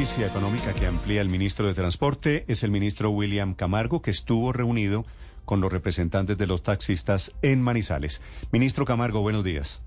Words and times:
noticia 0.00 0.28
económica 0.28 0.72
que 0.72 0.86
amplía 0.86 1.20
el 1.20 1.28
ministro 1.28 1.66
de 1.66 1.74
Transporte 1.74 2.46
es 2.48 2.62
el 2.62 2.70
ministro 2.70 3.10
William 3.10 3.52
Camargo, 3.52 4.00
que 4.00 4.10
estuvo 4.10 4.50
reunido 4.50 5.04
con 5.44 5.60
los 5.60 5.70
representantes 5.70 6.38
de 6.38 6.46
los 6.46 6.62
taxistas 6.62 7.34
en 7.42 7.60
Manizales. 7.60 8.22
Ministro 8.50 8.86
Camargo, 8.86 9.20
buenos 9.20 9.44
días. 9.44 9.82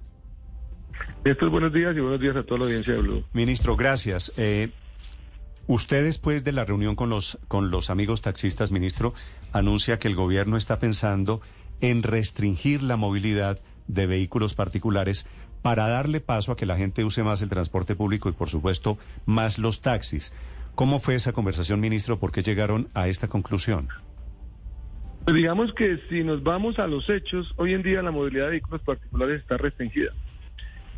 Estos 1.23 1.49
buenos 1.49 1.73
días 1.73 1.97
y 1.97 1.99
buenos 1.99 2.19
días 2.19 2.35
a 2.35 2.43
toda 2.43 2.59
la 2.59 2.65
audiencia 2.65 2.93
de 2.93 2.99
Blue. 2.99 3.25
Ministro, 3.33 3.75
gracias. 3.75 4.31
Eh, 4.37 4.69
usted 5.65 6.03
después 6.03 6.43
de 6.43 6.51
la 6.51 6.63
reunión 6.63 6.95
con 6.95 7.09
los, 7.09 7.39
con 7.47 7.71
los 7.71 7.89
amigos 7.89 8.21
taxistas, 8.21 8.69
ministro, 8.69 9.15
anuncia 9.51 9.97
que 9.97 10.09
el 10.09 10.15
gobierno 10.15 10.57
está 10.57 10.77
pensando 10.77 11.41
en 11.81 12.03
restringir 12.03 12.83
la 12.83 12.97
movilidad 12.97 13.63
de 13.87 14.05
vehículos 14.05 14.53
particulares 14.53 15.25
para 15.63 15.87
darle 15.87 16.19
paso 16.19 16.51
a 16.51 16.57
que 16.57 16.67
la 16.67 16.77
gente 16.77 17.03
use 17.03 17.23
más 17.23 17.41
el 17.41 17.49
transporte 17.49 17.95
público 17.95 18.29
y, 18.29 18.33
por 18.33 18.49
supuesto, 18.49 18.99
más 19.25 19.57
los 19.57 19.81
taxis. 19.81 20.33
¿Cómo 20.75 20.99
fue 20.99 21.15
esa 21.15 21.33
conversación, 21.33 21.79
ministro? 21.79 22.19
¿Por 22.19 22.31
qué 22.31 22.43
llegaron 22.43 22.89
a 22.93 23.07
esta 23.07 23.27
conclusión? 23.27 23.87
Pues 25.23 25.35
digamos 25.37 25.73
que 25.73 25.99
si 26.09 26.23
nos 26.23 26.43
vamos 26.43 26.79
a 26.79 26.87
los 26.87 27.09
hechos, 27.09 27.53
hoy 27.55 27.73
en 27.73 27.81
día 27.81 28.03
la 28.03 28.11
movilidad 28.11 28.45
de 28.45 28.51
vehículos 28.51 28.81
particulares 28.81 29.41
está 29.41 29.57
restringida. 29.57 30.11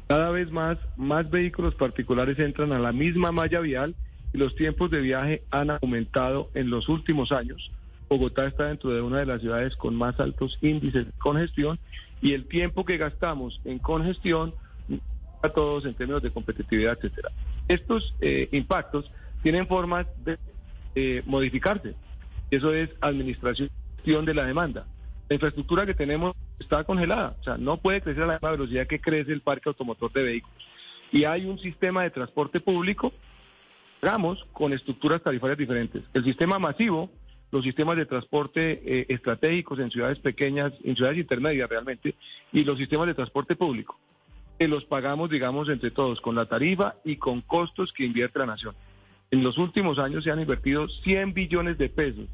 Cada 0.07 0.31
vez 0.31 0.51
más, 0.51 0.79
más 0.97 1.29
vehículos 1.29 1.75
particulares 1.75 2.39
entran 2.39 2.71
a 2.73 2.79
la 2.79 2.91
misma 2.91 3.31
malla 3.31 3.59
vial 3.59 3.95
y 4.33 4.39
los 4.39 4.55
tiempos 4.55 4.89
de 4.89 5.01
viaje 5.01 5.43
han 5.51 5.69
aumentado 5.69 6.49
en 6.55 6.71
los 6.71 6.89
últimos 6.89 7.31
años. 7.31 7.71
Bogotá 8.17 8.47
está 8.47 8.67
dentro 8.67 8.91
de 8.91 9.01
una 9.01 9.19
de 9.19 9.25
las 9.25 9.41
ciudades 9.41 9.75
con 9.75 9.93
más 9.93 10.17
altos 10.19 10.57
índices 10.61 11.05
de 11.05 11.11
congestión 11.19 11.77
y 12.21 12.33
el 12.33 12.45
tiempo 12.47 12.85
que 12.85 12.97
gastamos 12.97 13.59
en 13.65 13.77
congestión 13.79 14.53
a 15.41 15.49
todos 15.49 15.85
en 15.85 15.93
términos 15.95 16.23
de 16.23 16.31
competitividad, 16.31 16.93
etcétera. 16.93 17.29
Estos 17.67 18.15
eh, 18.21 18.47
impactos 18.53 19.11
tienen 19.43 19.67
formas 19.67 20.07
de 20.23 20.37
eh, 20.95 21.23
modificarse. 21.25 21.93
Eso 22.51 22.73
es 22.73 22.89
administración 23.01 23.69
de 24.05 24.33
la 24.33 24.45
demanda. 24.45 24.85
La 25.27 25.33
infraestructura 25.35 25.85
que 25.85 25.93
tenemos 25.93 26.33
está 26.57 26.83
congelada, 26.85 27.35
o 27.41 27.43
sea, 27.43 27.57
no 27.57 27.77
puede 27.77 28.01
crecer 28.01 28.23
a 28.23 28.27
la 28.27 28.33
misma 28.33 28.51
velocidad 28.51 28.87
que 28.87 29.01
crece 29.01 29.33
el 29.33 29.41
parque 29.41 29.67
automotor 29.67 30.11
de 30.13 30.23
vehículos. 30.23 30.63
Y 31.11 31.25
hay 31.25 31.45
un 31.45 31.59
sistema 31.59 32.03
de 32.03 32.11
transporte 32.11 32.61
público, 32.61 33.11
digamos, 34.01 34.41
con 34.53 34.71
estructuras 34.71 35.21
tarifarias 35.21 35.57
diferentes. 35.57 36.03
El 36.13 36.23
sistema 36.23 36.59
masivo 36.59 37.09
los 37.55 37.63
sistemas 37.63 37.95
de 37.95 38.05
transporte 38.05 38.81
eh, 38.83 39.05
estratégicos 39.07 39.79
en 39.79 39.89
ciudades 39.89 40.19
pequeñas, 40.19 40.73
en 40.83 40.93
ciudades 40.97 41.19
intermedias 41.19 41.69
realmente, 41.69 42.13
y 42.51 42.65
los 42.65 42.77
sistemas 42.77 43.07
de 43.07 43.13
transporte 43.13 43.55
público, 43.55 43.97
que 44.59 44.67
los 44.67 44.83
pagamos, 44.83 45.29
digamos, 45.29 45.69
entre 45.69 45.89
todos, 45.89 46.19
con 46.19 46.35
la 46.35 46.47
tarifa 46.47 46.95
y 47.05 47.15
con 47.15 47.39
costos 47.39 47.93
que 47.93 48.03
invierte 48.03 48.39
la 48.39 48.45
nación. 48.45 48.75
En 49.31 49.41
los 49.41 49.57
últimos 49.57 49.99
años 49.99 50.25
se 50.25 50.31
han 50.31 50.41
invertido 50.41 50.89
100 50.89 51.33
billones 51.33 51.77
de 51.77 51.87
pesos 51.87 52.25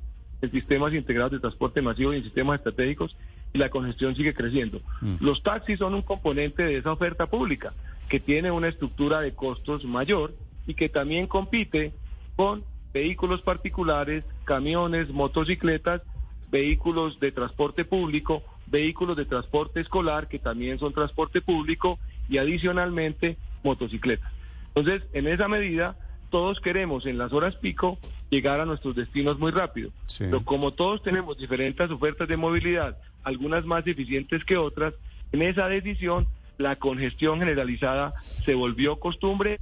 en 0.41 0.49
sistemas 0.49 0.91
integrados 0.91 1.33
de 1.33 1.39
transporte 1.39 1.83
masivo 1.83 2.13
y 2.13 2.17
en 2.17 2.23
sistemas 2.23 2.57
estratégicos 2.57 3.15
y 3.53 3.59
la 3.59 3.69
congestión 3.69 4.15
sigue 4.15 4.33
creciendo. 4.33 4.81
Mm. 5.01 5.17
Los 5.19 5.43
taxis 5.43 5.77
son 5.77 5.93
un 5.93 6.01
componente 6.01 6.63
de 6.63 6.77
esa 6.77 6.91
oferta 6.91 7.27
pública 7.27 7.75
que 8.09 8.19
tiene 8.19 8.49
una 8.49 8.69
estructura 8.69 9.21
de 9.21 9.35
costos 9.35 9.85
mayor 9.85 10.33
y 10.65 10.73
que 10.73 10.89
también 10.89 11.27
compite 11.27 11.93
con 12.35 12.63
vehículos 12.93 13.41
particulares, 13.41 14.23
camiones, 14.43 15.09
motocicletas, 15.09 16.01
vehículos 16.49 17.19
de 17.19 17.31
transporte 17.31 17.85
público, 17.85 18.43
vehículos 18.67 19.17
de 19.17 19.25
transporte 19.25 19.79
escolar, 19.79 20.27
que 20.27 20.39
también 20.39 20.79
son 20.79 20.93
transporte 20.93 21.41
público, 21.41 21.99
y 22.29 22.37
adicionalmente 22.37 23.37
motocicletas. 23.63 24.31
Entonces, 24.73 25.03
en 25.13 25.27
esa 25.27 25.47
medida, 25.47 25.97
todos 26.29 26.61
queremos 26.61 27.05
en 27.05 27.17
las 27.17 27.33
horas 27.33 27.55
pico 27.57 27.99
llegar 28.29 28.61
a 28.61 28.65
nuestros 28.65 28.95
destinos 28.95 29.37
muy 29.37 29.51
rápido. 29.51 29.91
Pero 30.17 30.43
como 30.45 30.71
todos 30.71 31.03
tenemos 31.03 31.37
diferentes 31.37 31.91
ofertas 31.91 32.27
de 32.29 32.37
movilidad, 32.37 32.97
algunas 33.23 33.65
más 33.65 33.85
eficientes 33.85 34.45
que 34.45 34.57
otras, 34.57 34.93
en 35.33 35.41
esa 35.41 35.67
decisión 35.67 36.27
la 36.57 36.77
congestión 36.77 37.39
generalizada 37.39 38.13
se 38.17 38.55
volvió 38.55 38.97
costumbre, 38.97 39.59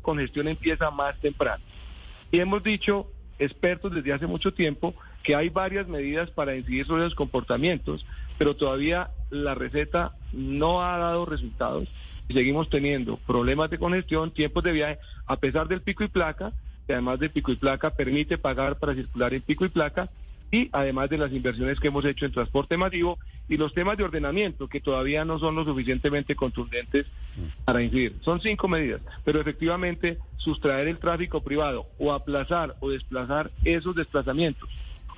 congestión 0.00 0.46
empieza 0.46 0.90
más 0.90 1.18
temprano. 1.20 1.64
Y 2.34 2.40
hemos 2.40 2.64
dicho, 2.64 3.12
expertos 3.38 3.94
desde 3.94 4.12
hace 4.12 4.26
mucho 4.26 4.52
tiempo, 4.52 4.92
que 5.22 5.36
hay 5.36 5.50
varias 5.50 5.86
medidas 5.86 6.28
para 6.30 6.56
incidir 6.56 6.84
sobre 6.84 7.04
los 7.04 7.14
comportamientos, 7.14 8.04
pero 8.38 8.56
todavía 8.56 9.10
la 9.30 9.54
receta 9.54 10.16
no 10.32 10.82
ha 10.82 10.98
dado 10.98 11.26
resultados 11.26 11.88
y 12.26 12.34
seguimos 12.34 12.68
teniendo 12.70 13.18
problemas 13.18 13.70
de 13.70 13.78
congestión, 13.78 14.32
tiempos 14.32 14.64
de 14.64 14.72
viaje, 14.72 14.98
a 15.26 15.36
pesar 15.36 15.68
del 15.68 15.82
pico 15.82 16.02
y 16.02 16.08
placa, 16.08 16.52
que 16.88 16.94
además 16.94 17.20
del 17.20 17.30
pico 17.30 17.52
y 17.52 17.56
placa 17.56 17.90
permite 17.90 18.36
pagar 18.36 18.80
para 18.80 18.96
circular 18.96 19.32
en 19.32 19.42
pico 19.42 19.64
y 19.64 19.68
placa, 19.68 20.10
y 20.54 20.70
además 20.70 21.10
de 21.10 21.18
las 21.18 21.32
inversiones 21.32 21.80
que 21.80 21.88
hemos 21.88 22.04
hecho 22.04 22.24
en 22.24 22.30
transporte 22.30 22.76
masivo 22.76 23.18
y 23.48 23.56
los 23.56 23.74
temas 23.74 23.96
de 23.96 24.04
ordenamiento 24.04 24.68
que 24.68 24.80
todavía 24.80 25.24
no 25.24 25.40
son 25.40 25.56
lo 25.56 25.64
suficientemente 25.64 26.36
contundentes 26.36 27.06
para 27.64 27.82
incidir. 27.82 28.16
Son 28.20 28.40
cinco 28.40 28.68
medidas, 28.68 29.00
pero 29.24 29.40
efectivamente 29.40 30.18
sustraer 30.36 30.86
el 30.86 30.98
tráfico 30.98 31.42
privado 31.42 31.86
o 31.98 32.12
aplazar 32.12 32.76
o 32.78 32.88
desplazar 32.90 33.50
esos 33.64 33.96
desplazamientos 33.96 34.68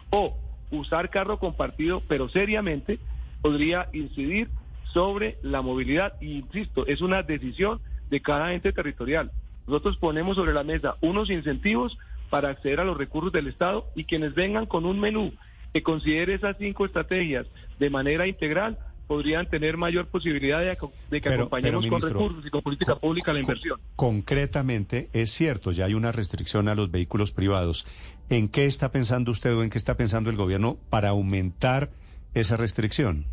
o 0.09 0.35
usar 0.71 1.11
carro 1.11 1.39
compartido, 1.39 2.03
pero 2.09 2.31
seriamente 2.31 2.99
podría 3.43 3.91
incidir 3.93 4.49
sobre 4.95 5.37
la 5.43 5.61
movilidad. 5.61 6.15
Y 6.23 6.39
insisto, 6.39 6.87
es 6.87 7.03
una 7.03 7.23
decisión 7.23 7.81
de 8.09 8.23
cada 8.23 8.55
ente 8.55 8.73
territorial. 8.73 9.31
Nosotros 9.67 9.99
ponemos 9.99 10.37
sobre 10.37 10.55
la 10.55 10.65
mesa 10.65 10.97
unos 11.03 11.29
incentivos 11.29 11.99
para 12.31 12.51
acceder 12.51 12.81
a 12.81 12.85
los 12.85 12.97
recursos 12.97 13.33
del 13.33 13.47
Estado 13.49 13.87
y 13.95 14.05
quienes 14.05 14.35
vengan 14.35 14.67
con 14.67 14.85
un 14.85 15.01
menú 15.01 15.33
que 15.73 15.83
considere 15.83 16.35
esas 16.35 16.57
cinco 16.59 16.87
estrategias 16.87 17.47
de 17.79 17.91
manera 17.91 18.27
integral 18.27 18.79
podrían 19.07 19.49
tener 19.49 19.77
mayor 19.77 20.07
posibilidad 20.07 20.61
de, 20.61 21.21
que 21.21 21.29
acompañemos 21.29 21.87
con 21.87 22.03
recursos 22.03 22.45
y 22.45 22.51
con 22.51 22.63
política 22.63 22.97
pública 22.97 23.33
la 23.33 23.41
inversión. 23.41 23.81
Concretamente, 23.95 25.09
es 25.13 25.31
cierto, 25.31 25.71
ya 25.71 25.85
hay 25.85 25.95
una 25.95 26.13
restricción 26.13 26.69
a 26.69 26.75
los 26.75 26.91
vehículos 26.91 27.33
privados. 27.33 27.87
¿En 28.29 28.49
qué 28.49 28.67
está 28.67 28.91
pensando 28.91 29.31
usted 29.31 29.55
o 29.57 29.63
en 29.63 29.71
qué 29.71 29.79
está 29.79 29.97
pensando 29.97 30.31
el 30.31 30.37
gobierno 30.37 30.77
para 30.91 31.11
aumentar 31.11 31.91
esa 32.35 32.57
restricción? 32.57 33.27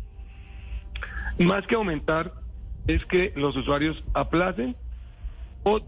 Más 1.38 1.66
que 1.66 1.74
aumentar, 1.74 2.32
es 2.86 3.04
que 3.06 3.32
los 3.34 3.56
usuarios 3.56 4.02
aplacen 4.12 4.76
o 5.64 5.80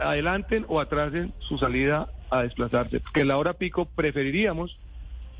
adelanten 0.00 0.64
o 0.68 0.78
atrasen 0.78 1.32
su 1.40 1.58
salida 1.58 2.12
a 2.32 2.42
desplazarse. 2.42 3.00
Porque 3.00 3.20
en 3.20 3.28
la 3.28 3.36
hora 3.36 3.52
pico 3.52 3.84
preferiríamos 3.84 4.78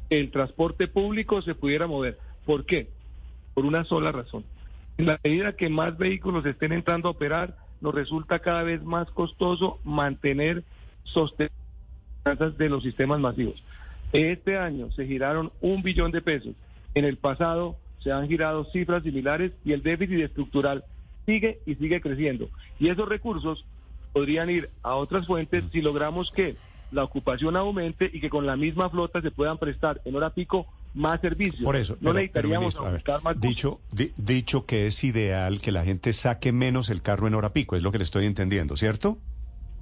que 0.09 0.21
el 0.21 0.31
transporte 0.31 0.89
público 0.89 1.41
se 1.43 1.55
pudiera 1.55 1.87
mover. 1.87 2.19
¿Por 2.45 2.67
qué? 2.67 2.89
Por 3.55 3.65
una 3.65 3.85
sola 3.85 4.13
razón. 4.13 4.45
En 4.99 5.07
la 5.07 5.19
medida 5.25 5.57
que 5.57 5.71
más 5.71 5.97
vehículos 5.97 6.45
estén 6.45 6.73
entrando 6.73 7.09
a 7.09 7.13
operar, 7.13 7.57
nos 7.81 7.95
resulta 7.95 8.41
cada 8.41 8.63
vez 8.63 8.83
más 8.85 9.11
costoso 9.11 9.81
mantener 9.85 10.63
sostenidas 11.05 12.59
de 12.59 12.69
los 12.69 12.83
sistemas 12.83 13.19
masivos. 13.19 13.63
Este 14.13 14.59
año 14.59 14.93
se 14.93 15.07
giraron 15.07 15.51
un 15.63 15.83
billón 15.83 16.13
de 16.13 16.21
pesos. 16.21 16.55
En 16.95 17.07
el 17.07 17.17
pasado 17.17 17.77
se 18.01 18.13
han 18.13 18.29
girado 18.29 18.65
cifras 18.67 19.03
similares 19.03 19.53
y 19.65 19.73
el 19.73 19.83
déficit 19.83 20.21
estructural 20.21 20.85
sigue 21.25 21.61
y 21.65 21.75
sigue 21.77 22.03
creciendo. 22.03 22.51
Y 22.79 22.89
esos 22.89 23.09
recursos 23.09 23.65
podrían 24.13 24.51
ir 24.51 24.69
a 24.83 24.95
otras 24.95 25.27
fuentes 25.27 25.65
si 25.73 25.81
logramos 25.81 26.31
que 26.33 26.57
la 26.93 27.05
ocupación 27.05 27.57
aumente 27.57 28.11
y 28.13 28.21
que 28.21 28.31
con 28.31 28.47
la 28.47 28.57
misma 28.57 28.89
flota 28.91 29.21
se 29.21 29.31
puedan 29.31 29.59
prestar 29.59 30.01
en 30.05 30.15
hora 30.15 30.31
pico 30.31 30.67
más 30.95 31.21
servicios. 31.21 31.63
Por 31.63 31.77
eso, 31.77 31.97
no 32.01 32.13
necesitaríamos 32.13 32.79
más 33.25 33.41
dicho, 33.41 33.81
dicho 34.17 34.67
que 34.67 34.87
es 34.87 35.03
ideal 35.03 35.61
que 35.61 35.73
la 35.73 35.85
gente 35.85 36.13
saque 36.13 36.53
menos 36.53 36.91
el 36.91 37.03
carro 37.03 37.27
en 37.27 37.35
hora 37.35 37.53
pico, 37.53 37.77
es 37.77 37.83
lo 37.83 37.91
que 37.93 37.99
le 37.99 38.05
estoy 38.05 38.27
entendiendo, 38.27 38.77
¿cierto? 38.77 39.19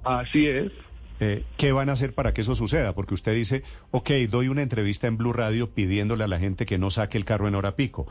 Así 0.03 0.47
es. 0.47 0.71
Eh, 1.19 1.43
¿Qué 1.57 1.71
van 1.71 1.89
a 1.89 1.91
hacer 1.91 2.13
para 2.13 2.33
que 2.33 2.41
eso 2.41 2.55
suceda? 2.55 2.93
Porque 2.93 3.13
usted 3.13 3.35
dice, 3.35 3.63
ok, 3.91 4.09
doy 4.29 4.47
una 4.47 4.63
entrevista 4.63 5.07
en 5.07 5.17
Blue 5.17 5.33
Radio 5.33 5.69
pidiéndole 5.69 6.23
a 6.23 6.27
la 6.27 6.39
gente 6.39 6.65
que 6.65 6.79
no 6.79 6.89
saque 6.89 7.17
el 7.17 7.25
carro 7.25 7.47
en 7.47 7.55
hora 7.55 7.75
pico. 7.75 8.07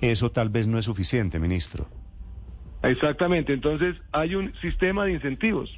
Eso 0.00 0.30
tal 0.30 0.48
vez 0.48 0.68
no 0.68 0.78
es 0.78 0.84
suficiente, 0.84 1.40
ministro. 1.40 1.88
Exactamente, 2.82 3.52
entonces 3.52 3.96
hay 4.12 4.34
un 4.34 4.52
sistema 4.60 5.04
de 5.04 5.12
incentivos 5.12 5.76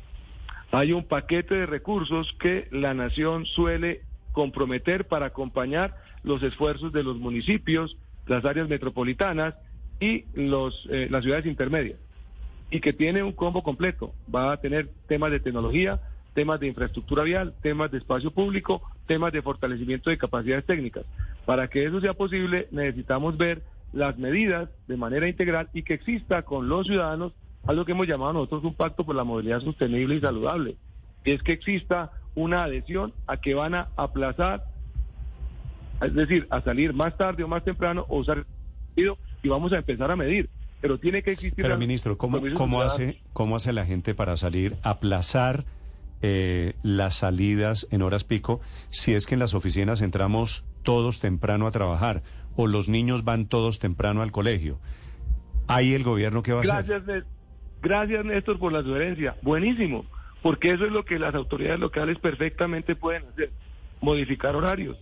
hay 0.76 0.92
un 0.92 1.04
paquete 1.04 1.54
de 1.54 1.66
recursos 1.66 2.34
que 2.40 2.68
la 2.70 2.94
nación 2.94 3.46
suele 3.46 4.02
comprometer 4.32 5.06
para 5.06 5.26
acompañar 5.26 5.96
los 6.22 6.42
esfuerzos 6.42 6.92
de 6.92 7.04
los 7.04 7.16
municipios, 7.16 7.96
las 8.26 8.44
áreas 8.44 8.68
metropolitanas 8.68 9.54
y 10.00 10.24
los, 10.34 10.86
eh, 10.90 11.08
las 11.10 11.22
ciudades 11.22 11.46
intermedias. 11.46 11.98
Y 12.70 12.80
que 12.80 12.92
tiene 12.92 13.22
un 13.22 13.32
combo 13.32 13.62
completo. 13.62 14.12
Va 14.34 14.52
a 14.52 14.56
tener 14.56 14.88
temas 15.06 15.30
de 15.30 15.40
tecnología, 15.40 16.00
temas 16.34 16.58
de 16.58 16.66
infraestructura 16.66 17.22
vial, 17.22 17.54
temas 17.62 17.90
de 17.90 17.98
espacio 17.98 18.32
público, 18.32 18.82
temas 19.06 19.32
de 19.32 19.42
fortalecimiento 19.42 20.10
de 20.10 20.18
capacidades 20.18 20.66
técnicas. 20.66 21.04
Para 21.46 21.68
que 21.68 21.84
eso 21.84 22.00
sea 22.00 22.14
posible, 22.14 22.66
necesitamos 22.72 23.36
ver 23.36 23.62
las 23.92 24.18
medidas 24.18 24.68
de 24.88 24.96
manera 24.96 25.28
integral 25.28 25.68
y 25.72 25.82
que 25.84 25.94
exista 25.94 26.42
con 26.42 26.68
los 26.68 26.86
ciudadanos 26.86 27.32
algo 27.66 27.84
que 27.84 27.92
hemos 27.92 28.06
llamado 28.06 28.32
nosotros 28.32 28.64
un 28.64 28.74
pacto 28.74 29.04
por 29.04 29.14
la 29.14 29.24
movilidad 29.24 29.60
sostenible 29.60 30.16
y 30.16 30.20
saludable. 30.20 30.76
es 31.24 31.42
que 31.42 31.52
exista 31.52 32.12
una 32.34 32.64
adhesión 32.64 33.12
a 33.26 33.36
que 33.38 33.54
van 33.54 33.74
a 33.74 33.88
aplazar, 33.96 34.64
es 36.02 36.14
decir, 36.14 36.46
a 36.50 36.60
salir 36.60 36.92
más 36.92 37.16
tarde 37.16 37.44
o 37.44 37.48
más 37.48 37.64
temprano 37.64 38.04
o 38.08 38.18
usar 38.18 38.44
y 38.96 39.48
vamos 39.48 39.72
a 39.72 39.78
empezar 39.78 40.10
a 40.10 40.16
medir. 40.16 40.50
Pero 40.80 40.98
tiene 40.98 41.22
que 41.22 41.32
existir... 41.32 41.62
Pero, 41.62 41.78
ministro, 41.78 42.18
¿cómo, 42.18 42.40
cómo 42.54 42.82
hace, 42.82 43.22
¿cómo 43.32 43.56
hace 43.56 43.72
la 43.72 43.86
gente 43.86 44.14
para 44.14 44.36
salir, 44.36 44.76
aplazar 44.82 45.64
eh, 46.20 46.74
las 46.82 47.16
salidas 47.16 47.86
en 47.90 48.02
horas 48.02 48.24
pico 48.24 48.60
si 48.90 49.14
es 49.14 49.26
que 49.26 49.34
en 49.34 49.40
las 49.40 49.54
oficinas 49.54 50.02
entramos 50.02 50.64
todos 50.82 51.20
temprano 51.20 51.66
a 51.66 51.70
trabajar 51.70 52.22
o 52.56 52.66
los 52.66 52.88
niños 52.88 53.24
van 53.24 53.46
todos 53.46 53.78
temprano 53.78 54.20
al 54.20 54.32
colegio? 54.32 54.78
¿Ahí 55.66 55.94
el 55.94 56.04
gobierno 56.04 56.42
qué 56.42 56.52
va 56.52 56.60
a 56.60 56.78
hacer? 56.78 57.24
Gracias, 57.84 58.24
Néstor, 58.24 58.58
por 58.58 58.72
la 58.72 58.82
sugerencia. 58.82 59.36
Buenísimo, 59.42 60.06
porque 60.40 60.70
eso 60.70 60.86
es 60.86 60.92
lo 60.92 61.04
que 61.04 61.18
las 61.18 61.34
autoridades 61.34 61.78
locales 61.78 62.18
perfectamente 62.18 62.96
pueden 62.96 63.24
hacer. 63.26 63.50
Modificar 64.00 64.56
horarios, 64.56 64.96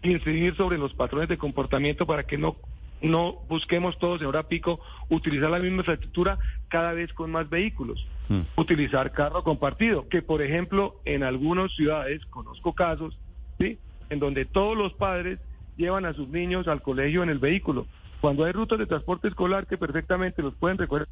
incidir 0.00 0.54
sobre 0.54 0.78
los 0.78 0.94
patrones 0.94 1.28
de 1.28 1.38
comportamiento 1.38 2.06
para 2.06 2.22
que 2.22 2.38
no 2.38 2.56
no 3.02 3.42
busquemos 3.48 3.98
todos 3.98 4.22
en 4.22 4.28
hora 4.28 4.44
pico 4.44 4.80
utilizar 5.10 5.50
la 5.50 5.58
misma 5.58 5.78
infraestructura 5.78 6.38
cada 6.68 6.92
vez 6.92 7.12
con 7.12 7.32
más 7.32 7.50
vehículos. 7.50 8.06
Hmm. 8.28 8.42
Utilizar 8.56 9.10
carro 9.12 9.42
compartido, 9.42 10.08
que 10.08 10.22
por 10.22 10.40
ejemplo 10.40 11.00
en 11.04 11.24
algunas 11.24 11.74
ciudades, 11.74 12.24
conozco 12.26 12.74
casos, 12.74 13.18
¿sí? 13.58 13.78
en 14.08 14.20
donde 14.20 14.44
todos 14.46 14.78
los 14.78 14.94
padres 14.94 15.40
llevan 15.76 16.06
a 16.06 16.14
sus 16.14 16.28
niños 16.28 16.68
al 16.68 16.80
colegio 16.80 17.24
en 17.24 17.28
el 17.28 17.40
vehículo. 17.40 17.86
Cuando 18.20 18.44
hay 18.44 18.52
rutas 18.52 18.78
de 18.78 18.86
transporte 18.86 19.28
escolar 19.28 19.66
que 19.66 19.76
perfectamente 19.76 20.40
los 20.40 20.54
pueden 20.54 20.78
recorrer, 20.78 21.08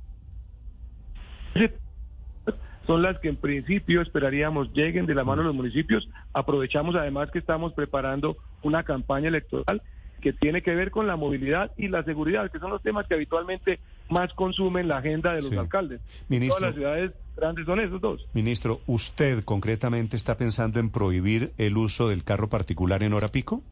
son 2.87 3.03
las 3.03 3.19
que 3.21 3.29
en 3.29 3.37
principio 3.37 4.01
esperaríamos 4.01 4.73
lleguen 4.73 5.07
de 5.07 5.15
la 5.15 5.25
mano 5.25 5.43
de 5.43 5.49
los 5.49 5.57
municipios. 5.57 6.09
Aprovechamos 6.33 6.95
además 6.97 7.31
que 7.31 7.39
estamos 7.39 7.73
preparando 7.73 8.37
una 8.63 8.83
campaña 8.83 9.29
electoral 9.29 9.83
que 10.21 10.33
tiene 10.33 10.63
que 10.63 10.75
ver 10.75 10.91
con 10.91 11.07
la 11.07 11.17
movilidad 11.17 11.73
y 11.77 11.89
la 11.89 12.05
seguridad, 12.05 12.51
que 12.51 12.61
son 12.61 12.71
los 12.71 12.81
temas 12.81 13.07
que 13.07 13.15
habitualmente 13.15 13.81
más 14.09 14.33
consumen 14.35 14.89
la 14.89 14.99
agenda 14.99 15.35
de 15.35 15.43
los 15.43 15.53
alcaldes. 15.53 16.01
Ministro, 16.29 16.59
Todas 16.59 16.71
las 16.71 16.79
ciudades 16.79 17.13
grandes 17.37 17.67
son 17.67 17.81
esos 17.81 18.01
dos. 18.01 18.27
Ministro, 18.33 18.81
¿usted 18.87 19.43
concretamente 19.45 20.17
está 20.17 20.37
pensando 20.37 20.79
en 20.79 20.91
prohibir 20.91 21.53
el 21.59 21.77
uso 21.77 22.09
del 22.09 22.23
carro 22.25 22.49
particular 22.49 23.03
en 23.03 23.15
hora 23.15 23.33
pico? 23.33 23.63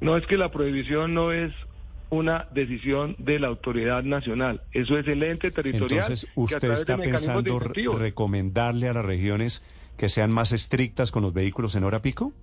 No, 0.00 0.16
es 0.16 0.26
que 0.26 0.36
la 0.36 0.50
prohibición 0.50 1.14
no 1.14 1.30
es 1.30 1.52
una 2.12 2.46
decisión 2.52 3.16
de 3.18 3.38
la 3.38 3.48
autoridad 3.48 4.02
nacional. 4.02 4.60
Eso 4.72 4.98
es 4.98 5.08
el 5.08 5.22
ente 5.22 5.50
territorial. 5.50 6.02
Entonces, 6.02 6.28
¿usted 6.34 6.70
está 6.72 6.98
pensando 6.98 7.58
recomendarle 7.58 8.88
a 8.88 8.92
las 8.92 9.04
regiones 9.04 9.64
que 9.96 10.10
sean 10.10 10.30
más 10.30 10.52
estrictas 10.52 11.10
con 11.10 11.22
los 11.22 11.32
vehículos 11.32 11.74
en 11.74 11.84
hora 11.84 12.02
pico? 12.02 12.34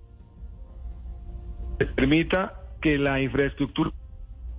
Permita 1.94 2.54
que 2.82 2.98
la 2.98 3.20
infraestructura 3.20 3.92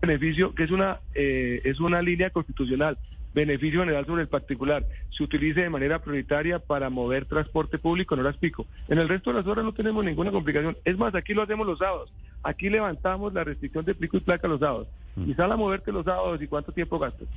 beneficio, 0.01 0.55
que 0.55 0.63
es 0.63 0.71
una, 0.71 1.01
eh, 1.13 1.61
es 1.65 1.81
una 1.81 2.01
línea 2.01 2.29
constitucional, 2.29 2.97
beneficio 3.33 3.81
general 3.81 4.05
sobre 4.05 4.23
el 4.23 4.29
particular, 4.29 4.85
se 5.09 5.23
utilice 5.23 5.61
de 5.61 5.69
manera 5.69 5.99
prioritaria 5.99 6.59
para 6.59 6.89
mover 6.89 7.25
transporte 7.25 7.77
público 7.77 8.15
en 8.15 8.21
horas 8.21 8.37
pico. 8.37 8.65
En 8.87 8.97
el 8.97 9.09
resto 9.09 9.31
de 9.31 9.37
las 9.37 9.47
horas 9.47 9.65
no 9.65 9.73
tenemos 9.73 10.03
ninguna 10.03 10.31
complicación. 10.31 10.77
Es 10.85 10.97
más, 10.97 11.13
aquí 11.15 11.33
lo 11.33 11.43
hacemos 11.43 11.67
los 11.67 11.79
sábados. 11.79 12.11
Aquí 12.43 12.69
levantamos 12.69 13.33
la 13.33 13.43
restricción 13.43 13.85
de 13.85 13.93
pico 13.93 14.17
y 14.17 14.21
placa 14.21 14.47
los 14.47 14.59
sábados. 14.59 14.87
Y 15.17 15.33
sale 15.33 15.53
a 15.53 15.57
moverte 15.57 15.91
los 15.91 16.05
sábados 16.05 16.41
y 16.41 16.47
cuánto 16.47 16.71
tiempo 16.71 16.97
gastas. 16.97 17.27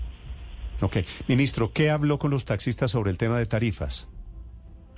Ok. 0.81 0.99
Ministro, 1.29 1.73
¿qué 1.73 1.91
habló 1.91 2.19
con 2.19 2.31
los 2.31 2.45
taxistas 2.45 2.91
sobre 2.91 3.11
el 3.11 3.19
tema 3.19 3.39
de 3.39 3.47
tarifas? 3.47 4.09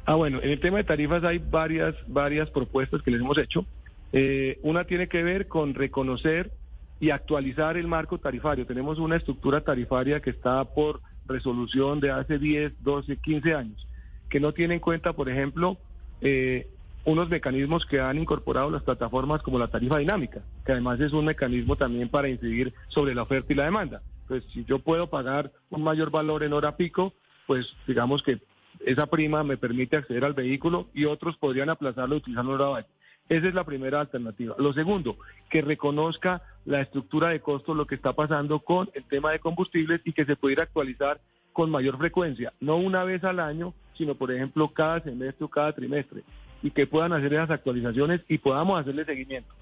Ah, 0.05 0.15
bueno, 0.15 0.41
en 0.43 0.51
el 0.51 0.61
tema 0.61 0.79
de 0.79 0.85
tarifas 0.85 1.25
hay 1.25 1.39
varias, 1.39 1.95
varias 2.07 2.49
propuestas 2.51 3.03
que 3.03 3.11
les 3.11 3.21
hemos 3.21 3.39
hecho. 3.39 3.67
Eh, 4.13 4.59
una 4.63 4.85
tiene 4.85 5.09
que 5.09 5.23
ver 5.23 5.49
con 5.49 5.75
reconocer 5.75 6.53
y 7.01 7.11
actualizar 7.11 7.77
el 7.77 7.89
marco 7.89 8.19
tarifario. 8.19 8.67
Tenemos 8.67 8.99
una 8.99 9.17
estructura 9.17 9.63
tarifaria 9.63 10.21
que 10.21 10.31
está 10.31 10.65
por 10.65 11.01
resolución 11.27 12.01
de 12.01 12.11
hace 12.11 12.39
10, 12.39 12.83
12, 12.83 13.17
15 13.17 13.55
años, 13.55 13.87
que 14.31 14.41
no 14.41 14.53
tiene 14.53 14.75
en 14.75 14.81
cuenta, 14.81 15.13
por 15.13 15.29
ejemplo, 15.29 15.77
eh, 16.21 16.69
unos 17.07 17.29
mecanismos 17.29 17.87
que 17.87 18.01
han 18.01 18.19
incorporado 18.19 18.69
las 18.69 18.83
plataformas 18.83 19.41
como 19.43 19.61
la 19.61 19.69
tarifa 19.69 19.99
dinámica, 19.99 20.43
que 20.65 20.73
además 20.73 21.01
es 21.01 21.13
un 21.13 21.25
mecanismo 21.25 21.77
también 21.77 22.09
para 22.09 22.29
incidir 22.29 22.75
sobre 22.89 23.15
la 23.15 23.23
oferta 23.23 23.53
y 23.53 23.57
la 23.57 23.65
demanda. 23.65 24.03
Pues 24.27 24.45
si 24.53 24.65
yo 24.65 24.81
puedo 24.81 25.09
pagar 25.09 25.53
un 25.71 25.85
mayor 25.85 26.11
valor 26.11 26.43
en 26.43 26.53
hora 26.53 26.77
pico, 26.77 27.15
pues 27.47 27.73
digamos 27.87 28.25
que 28.25 28.41
esa 28.85 29.07
prima 29.07 29.45
me 29.45 29.57
permite 29.57 29.97
acceder 29.97 30.25
al 30.25 30.35
vehículo 30.35 30.89
y 30.93 31.05
otros 31.05 31.37
podrían 31.37 31.71
aplazarlo 31.71 32.17
utilizando 32.17 32.53
hora 32.53 32.67
valle. 32.67 32.89
Esa 33.29 33.49
es 33.49 33.55
la 33.55 33.65
primera 33.65 34.01
alternativa. 34.01 34.57
Lo 34.59 34.73
segundo, 34.73 35.17
que 35.49 35.63
reconozca 35.63 36.43
la 36.65 36.81
estructura 36.81 37.29
de 37.29 37.41
costos, 37.41 37.77
lo 37.77 37.87
que 37.87 37.95
está 37.95 38.15
pasando 38.15 38.59
con 38.61 38.91
el 38.95 39.05
tema 39.05 39.31
de 39.31 39.39
combustibles 39.39 40.01
y 40.05 40.13
que 40.13 40.25
se 40.25 40.35
pudiera 40.35 40.65
actualizar 40.65 41.21
con 41.53 41.71
mayor 41.71 41.99
frecuencia, 41.99 42.53
no 42.61 42.77
una 42.77 43.05
vez 43.05 43.25
al 43.25 43.41
año, 43.41 43.75
sino 43.95 44.15
por 44.15 44.31
ejemplo 44.31 44.69
cada 44.69 45.01
semestre 45.01 45.45
o 45.45 45.49
cada 45.49 45.73
trimestre, 45.73 46.23
y 46.67 46.73
que 46.73 46.89
puedan 46.89 47.13
hacer 47.13 47.33
esas 47.33 47.51
actualizaciones 47.51 48.23
y 48.29 48.39
podamos 48.39 48.81
hacerle 48.81 49.05
seguimiento. 49.05 49.55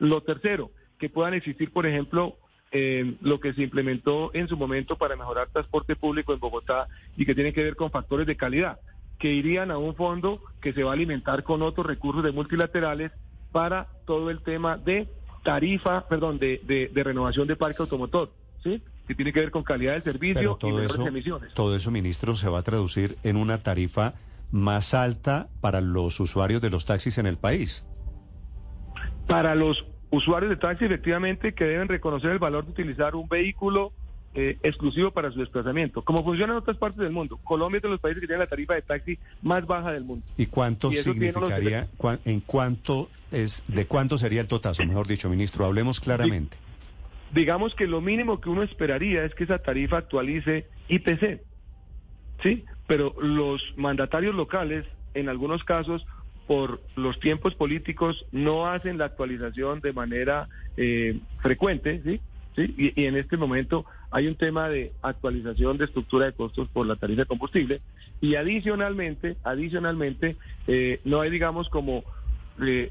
Lo 0.00 0.22
tercero, 0.22 0.72
que 0.98 1.08
puedan 1.08 1.34
existir, 1.34 1.70
por 1.72 1.86
ejemplo, 1.86 2.36
eh, 2.72 3.14
lo 3.20 3.38
que 3.38 3.52
se 3.52 3.62
implementó 3.62 4.32
en 4.34 4.48
su 4.48 4.56
momento 4.56 4.96
para 4.96 5.14
mejorar 5.14 5.50
transporte 5.50 5.94
público 5.94 6.32
en 6.32 6.40
Bogotá 6.40 6.88
y 7.16 7.24
que 7.26 7.36
tiene 7.36 7.52
que 7.52 7.62
ver 7.62 7.76
con 7.76 7.92
factores 7.92 8.26
de 8.26 8.36
calidad 8.36 8.80
que 9.20 9.32
irían 9.32 9.70
a 9.70 9.78
un 9.78 9.94
fondo 9.94 10.40
que 10.60 10.72
se 10.72 10.82
va 10.82 10.90
a 10.90 10.94
alimentar 10.94 11.44
con 11.44 11.62
otros 11.62 11.86
recursos 11.86 12.24
de 12.24 12.32
multilaterales 12.32 13.12
para 13.52 13.86
todo 14.04 14.28
el 14.28 14.42
tema 14.42 14.76
de 14.76 15.06
tarifa, 15.44 16.08
perdón, 16.08 16.40
de, 16.40 16.60
de, 16.92 17.04
renovación 17.04 17.46
de 17.46 17.54
parque 17.54 17.76
automotor, 17.80 18.32
¿sí? 18.64 18.82
Que 19.06 19.14
tiene 19.14 19.32
que 19.32 19.40
ver 19.40 19.50
con 19.52 19.62
calidad 19.62 19.92
del 19.92 20.02
servicio 20.02 20.56
todo 20.56 20.82
y 20.82 20.86
eso, 20.86 21.06
emisiones. 21.06 21.54
Todo 21.54 21.76
eso, 21.76 21.90
ministro, 21.92 22.34
se 22.34 22.48
va 22.48 22.58
a 22.58 22.62
traducir 22.62 23.16
en 23.22 23.36
una 23.36 23.62
tarifa 23.62 24.14
más 24.50 24.94
alta 24.94 25.48
para 25.60 25.80
los 25.80 26.20
usuarios 26.20 26.62
de 26.62 26.70
los 26.70 26.86
taxis 26.86 27.18
en 27.18 27.26
el 27.26 27.36
país. 27.36 27.86
Para 29.26 29.54
los 29.54 29.84
usuarios 30.10 30.50
de 30.50 30.56
taxi, 30.56 30.86
efectivamente, 30.86 31.52
que 31.54 31.64
deben 31.64 31.88
reconocer 31.88 32.30
el 32.30 32.38
valor 32.38 32.64
de 32.64 32.70
utilizar 32.72 33.14
un 33.14 33.28
vehículo 33.28 33.92
eh, 34.34 34.58
exclusivo 34.62 35.10
para 35.10 35.30
su 35.30 35.40
desplazamiento, 35.40 36.02
como 36.02 36.22
funciona 36.22 36.52
en 36.52 36.58
otras 36.58 36.76
partes 36.76 37.00
del 37.00 37.12
mundo. 37.12 37.38
Colombia 37.42 37.78
es 37.78 37.82
de 37.82 37.88
los 37.88 38.00
países 38.00 38.20
que 38.20 38.26
tiene 38.26 38.40
la 38.40 38.46
tarifa 38.46 38.74
de 38.74 38.82
taxi 38.82 39.18
más 39.42 39.66
baja 39.66 39.90
del 39.92 40.04
mundo. 40.04 40.24
¿Y 40.36 40.46
cuánto 40.46 40.92
significaría, 40.92 41.88
en 42.24 42.40
cuánto 42.40 43.08
es, 43.32 43.64
de 43.68 43.86
cuánto 43.86 44.16
sería 44.18 44.40
el 44.40 44.48
totazo, 44.48 44.84
mejor 44.84 45.06
dicho, 45.06 45.28
ministro? 45.28 45.64
Hablemos 45.64 45.98
claramente. 45.98 46.56
Digamos 47.32 47.74
que 47.74 47.86
lo 47.86 48.00
mínimo 48.00 48.40
que 48.40 48.48
uno 48.48 48.62
esperaría 48.62 49.24
es 49.24 49.34
que 49.34 49.44
esa 49.44 49.58
tarifa 49.58 49.98
actualice 49.98 50.66
IPC, 50.88 51.42
¿sí? 52.42 52.64
Pero 52.86 53.14
los 53.20 53.62
mandatarios 53.76 54.34
locales, 54.34 54.86
en 55.14 55.28
algunos 55.28 55.64
casos, 55.64 56.06
por 56.46 56.80
los 56.96 57.20
tiempos 57.20 57.54
políticos, 57.54 58.24
no 58.32 58.66
hacen 58.66 58.98
la 58.98 59.06
actualización 59.06 59.80
de 59.80 59.92
manera 59.92 60.48
eh, 60.76 61.20
frecuente, 61.42 62.00
¿sí? 62.04 62.20
Y, 62.56 63.04
en 63.04 63.16
este 63.16 63.36
momento 63.36 63.84
hay 64.10 64.26
un 64.26 64.34
tema 64.34 64.68
de 64.68 64.92
actualización 65.02 65.78
de 65.78 65.84
estructura 65.84 66.26
de 66.26 66.32
costos 66.32 66.68
por 66.68 66.86
la 66.86 66.96
tarifa 66.96 67.22
de 67.22 67.26
combustible 67.26 67.80
y 68.20 68.34
adicionalmente, 68.34 69.36
adicionalmente, 69.44 70.36
eh, 70.66 71.00
no 71.04 71.20
hay, 71.20 71.30
digamos, 71.30 71.68
como 71.68 72.02
eh, 72.60 72.90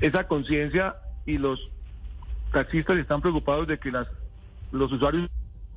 esa 0.00 0.28
conciencia 0.28 0.96
y 1.26 1.38
los 1.38 1.58
taxistas 2.52 2.98
están 2.98 3.20
preocupados 3.20 3.66
de 3.66 3.78
que 3.78 3.90
las 3.90 4.06
los 4.72 4.92
usuarios 4.92 5.28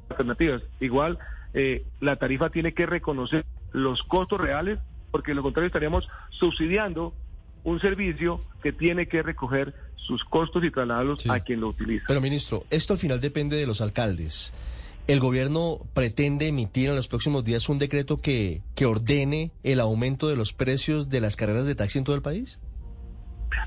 alternativas. 0.09 0.61
Igual, 0.79 1.17
eh, 1.53 1.85
la 1.99 2.15
tarifa 2.15 2.49
tiene 2.49 2.73
que 2.73 2.85
reconocer 2.85 3.45
los 3.71 4.03
costos 4.03 4.39
reales, 4.39 4.79
porque 5.11 5.31
de 5.31 5.35
lo 5.35 5.43
contrario 5.43 5.67
estaríamos 5.67 6.07
subsidiando 6.29 7.13
un 7.63 7.79
servicio 7.79 8.41
que 8.61 8.71
tiene 8.73 9.07
que 9.07 9.21
recoger 9.21 9.73
sus 9.95 10.23
costos 10.25 10.63
y 10.63 10.71
trasladarlos 10.71 11.29
a 11.29 11.39
quien 11.39 11.61
lo 11.61 11.69
utiliza. 11.69 12.05
Pero 12.07 12.21
ministro, 12.21 12.65
esto 12.69 12.93
al 12.93 12.99
final 12.99 13.21
depende 13.21 13.55
de 13.55 13.65
los 13.65 13.81
alcaldes. 13.81 14.53
¿El 15.07 15.19
gobierno 15.19 15.79
pretende 15.93 16.47
emitir 16.47 16.89
en 16.89 16.95
los 16.95 17.07
próximos 17.07 17.43
días 17.43 17.67
un 17.67 17.77
decreto 17.77 18.17
que, 18.17 18.61
que 18.73 18.85
ordene 18.85 19.51
el 19.63 19.79
aumento 19.79 20.29
de 20.29 20.37
los 20.37 20.53
precios 20.53 21.09
de 21.09 21.19
las 21.19 21.35
carreras 21.35 21.65
de 21.65 21.75
taxi 21.75 21.99
en 21.99 22.05
todo 22.05 22.15
el 22.15 22.21
país? 22.21 22.59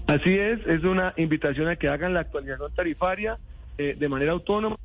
Así 0.07 0.31
es, 0.31 0.61
es 0.67 0.83
una 0.85 1.13
invitación 1.17 1.69
a 1.69 1.77
que 1.77 1.89
hagan 1.89 2.15
la 2.15 2.21
actualización 2.21 2.73
tarifaria 2.75 3.39
eh, 3.77 3.95
de 3.99 4.09
manera 4.09 4.33
autónoma. 4.33 4.77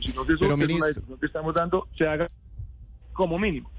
Si 0.00 0.12
no 0.12 0.24
se 0.24 0.36
Pero, 0.38 0.56
ministro, 0.56 1.18
que 1.18 1.26
estamos 1.26 1.54
dando, 1.54 1.88
se 1.96 2.06
haga 2.06 2.28
como 3.12 3.38
mínimo. 3.38 3.70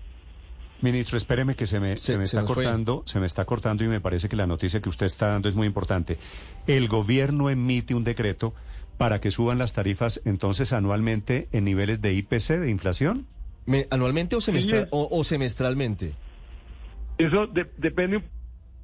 Ministro, 0.81 1.17
espéreme 1.17 1.55
que 1.55 1.65
se 1.65 1.79
me, 1.79 1.95
se, 1.97 2.17
me 2.17 2.25
está 2.25 2.43
cortando, 2.43 3.03
se 3.05 3.21
me 3.21 3.25
está 3.25 3.45
cortando 3.45 3.85
y 3.85 3.87
me 3.87 4.01
parece 4.01 4.27
que 4.27 4.35
la 4.35 4.47
noticia 4.47 4.81
que 4.81 4.89
usted 4.89 5.05
está 5.05 5.29
dando 5.29 5.47
es 5.47 5.55
muy 5.55 5.65
importante. 5.65 6.17
El 6.67 6.89
gobierno 6.89 7.49
emite 7.49 7.95
un 7.95 8.03
decreto 8.03 8.53
para 8.97 9.21
que 9.21 9.31
suban 9.31 9.57
las 9.57 9.71
tarifas 9.71 10.21
entonces 10.25 10.73
anualmente 10.73 11.47
en 11.53 11.63
niveles 11.63 12.01
de 12.01 12.13
IPC, 12.13 12.59
de 12.59 12.69
inflación. 12.69 13.27
¿Anualmente 13.91 14.35
o, 14.35 14.41
semestral, 14.41 14.89
o, 14.91 15.23
semestralmente? 15.23 16.15
Eso 17.17 17.47
depende 17.47 18.17
de 18.17 18.25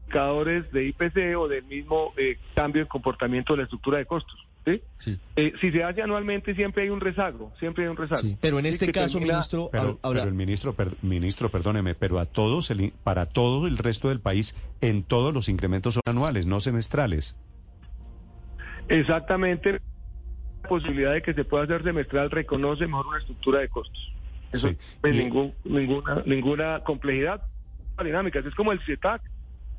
indicadores 0.04 0.72
de 0.72 0.88
IPC 0.88 1.38
o 1.38 1.50
del 1.50 1.66
mismo 1.66 2.14
eh, 2.16 2.38
cambio 2.56 2.84
de 2.84 2.88
comportamiento 2.88 3.54
de 3.54 3.58
la 3.58 3.64
estructura 3.64 3.98
de 3.98 4.06
costos. 4.06 4.49
¿Sí? 4.66 5.18
Eh, 5.36 5.54
si 5.60 5.72
se 5.72 5.84
hace 5.84 6.02
anualmente 6.02 6.54
siempre 6.56 6.84
hay 6.84 6.90
un 6.90 7.00
rezago, 7.00 7.52
siempre 7.60 7.84
hay 7.84 7.90
un 7.90 7.98
rezago. 7.98 8.22
pero 8.42 8.60
en 8.60 8.66
este 8.66 8.92
caso, 8.92 9.20
ministro, 9.20 9.70
pero, 9.72 10.00
el 10.04 10.34
ministro, 10.34 10.76
ministro, 11.02 11.50
perdóneme, 11.50 11.96
pero 11.96 12.20
a 12.20 12.26
todos, 12.26 12.72
el, 12.72 12.94
para 13.04 13.28
todo 13.28 13.68
el 13.68 13.78
resto 13.78 14.10
del 14.10 14.20
país, 14.20 14.56
en 14.82 15.04
todos 15.04 15.34
los 15.34 15.50
incrementos 15.50 15.96
son 15.96 16.04
anuales, 16.06 16.46
no 16.46 16.60
semestrales. 16.60 17.36
Exactamente, 18.88 19.74
la 20.64 20.70
posibilidad 20.70 21.14
de 21.14 21.22
que 21.22 21.34
se 21.34 21.44
pueda 21.46 21.64
hacer 21.64 21.84
semestral 21.84 22.32
reconoce 22.32 22.88
mejor 22.88 23.08
una 23.08 23.20
estructura 23.20 23.60
de 23.60 23.70
costos. 23.70 24.14
Eso 24.52 24.72
pues, 25.02 25.16
ningún, 25.16 25.54
ninguna, 25.64 26.24
ninguna 26.26 26.80
complejidad 26.84 27.42
dinámica. 28.04 28.40
Es 28.40 28.56
como 28.56 28.72
el 28.72 28.80
CIETAC. 28.82 29.22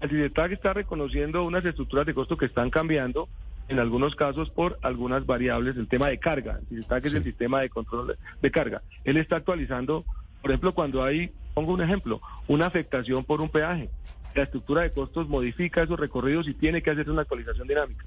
El 0.01 0.11
CIETAC 0.11 0.53
está 0.53 0.73
reconociendo 0.73 1.45
unas 1.45 1.65
estructuras 1.65 2.07
de 2.07 2.15
costos 2.15 2.39
que 2.39 2.47
están 2.47 2.71
cambiando 2.71 3.29
en 3.71 3.79
algunos 3.79 4.17
casos 4.17 4.51
por 4.51 4.79
algunas 4.83 5.25
variables, 5.25 5.77
el 5.77 5.89
tema 5.89 6.09
de 6.09 6.19
carga, 6.19 6.59
el 6.59 6.67
CIETAC 6.67 7.07
es 7.07 7.15
el 7.15 7.25
sistema 7.25 7.61
de 7.61 7.71
control 7.71 8.19
de 8.43 8.51
carga. 8.51 8.83
Él 9.05 9.17
está 9.17 9.37
actualizando, 9.37 10.05
por 10.43 10.51
ejemplo, 10.51 10.75
cuando 10.75 11.05
hay, 11.05 11.33
pongo 11.55 11.73
un 11.73 11.81
ejemplo, 11.81 12.21
una 12.49 12.67
afectación 12.67 13.25
por 13.25 13.41
un 13.41 13.49
peaje, 13.49 13.89
la 14.35 14.43
estructura 14.43 14.83
de 14.83 14.93
costos 14.93 15.29
modifica 15.29 15.85
esos 15.85 15.99
recorridos 15.99 16.49
y 16.49 16.55
tiene 16.55 16.83
que 16.83 16.91
hacer 16.91 17.09
una 17.09 17.23
actualización 17.23 17.69
dinámica. 17.69 18.05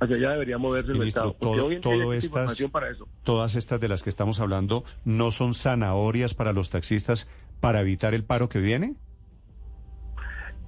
Hacia 0.00 0.16
allá 0.16 0.30
debería 0.32 0.58
moverse 0.58 0.90
el 0.90 0.98
mercado. 0.98 1.36
Todo, 1.38 1.80
todo 1.80 2.12
estas, 2.12 2.60
para 2.72 2.90
eso. 2.90 3.06
Todas 3.22 3.54
estas 3.54 3.80
de 3.80 3.88
las 3.88 4.02
que 4.02 4.10
estamos 4.10 4.40
hablando 4.40 4.84
no 5.04 5.30
son 5.30 5.54
zanahorias 5.54 6.34
para 6.34 6.52
los 6.52 6.70
taxistas 6.70 7.28
para 7.60 7.80
evitar 7.80 8.14
el 8.14 8.24
paro 8.24 8.48
que 8.48 8.58
viene 8.58 8.96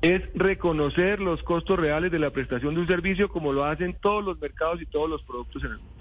es 0.03 0.23
reconocer 0.35 1.21
los 1.21 1.43
costos 1.43 1.79
reales 1.79 2.13
de 2.13 2.19
la 2.19 2.31
prestación 2.31 2.75
de 2.75 2.81
un 2.81 2.87
servicio 2.87 3.29
como 3.29 3.53
lo 3.53 3.65
hacen 3.65 3.97
todos 4.01 4.25
los 4.25 4.39
mercados 4.39 4.81
y 4.83 4.87
todos 4.87 5.09
los 5.09 5.23
productos 5.23 5.65
en 5.65 5.71
el 5.73 5.79
mundo. 5.79 5.93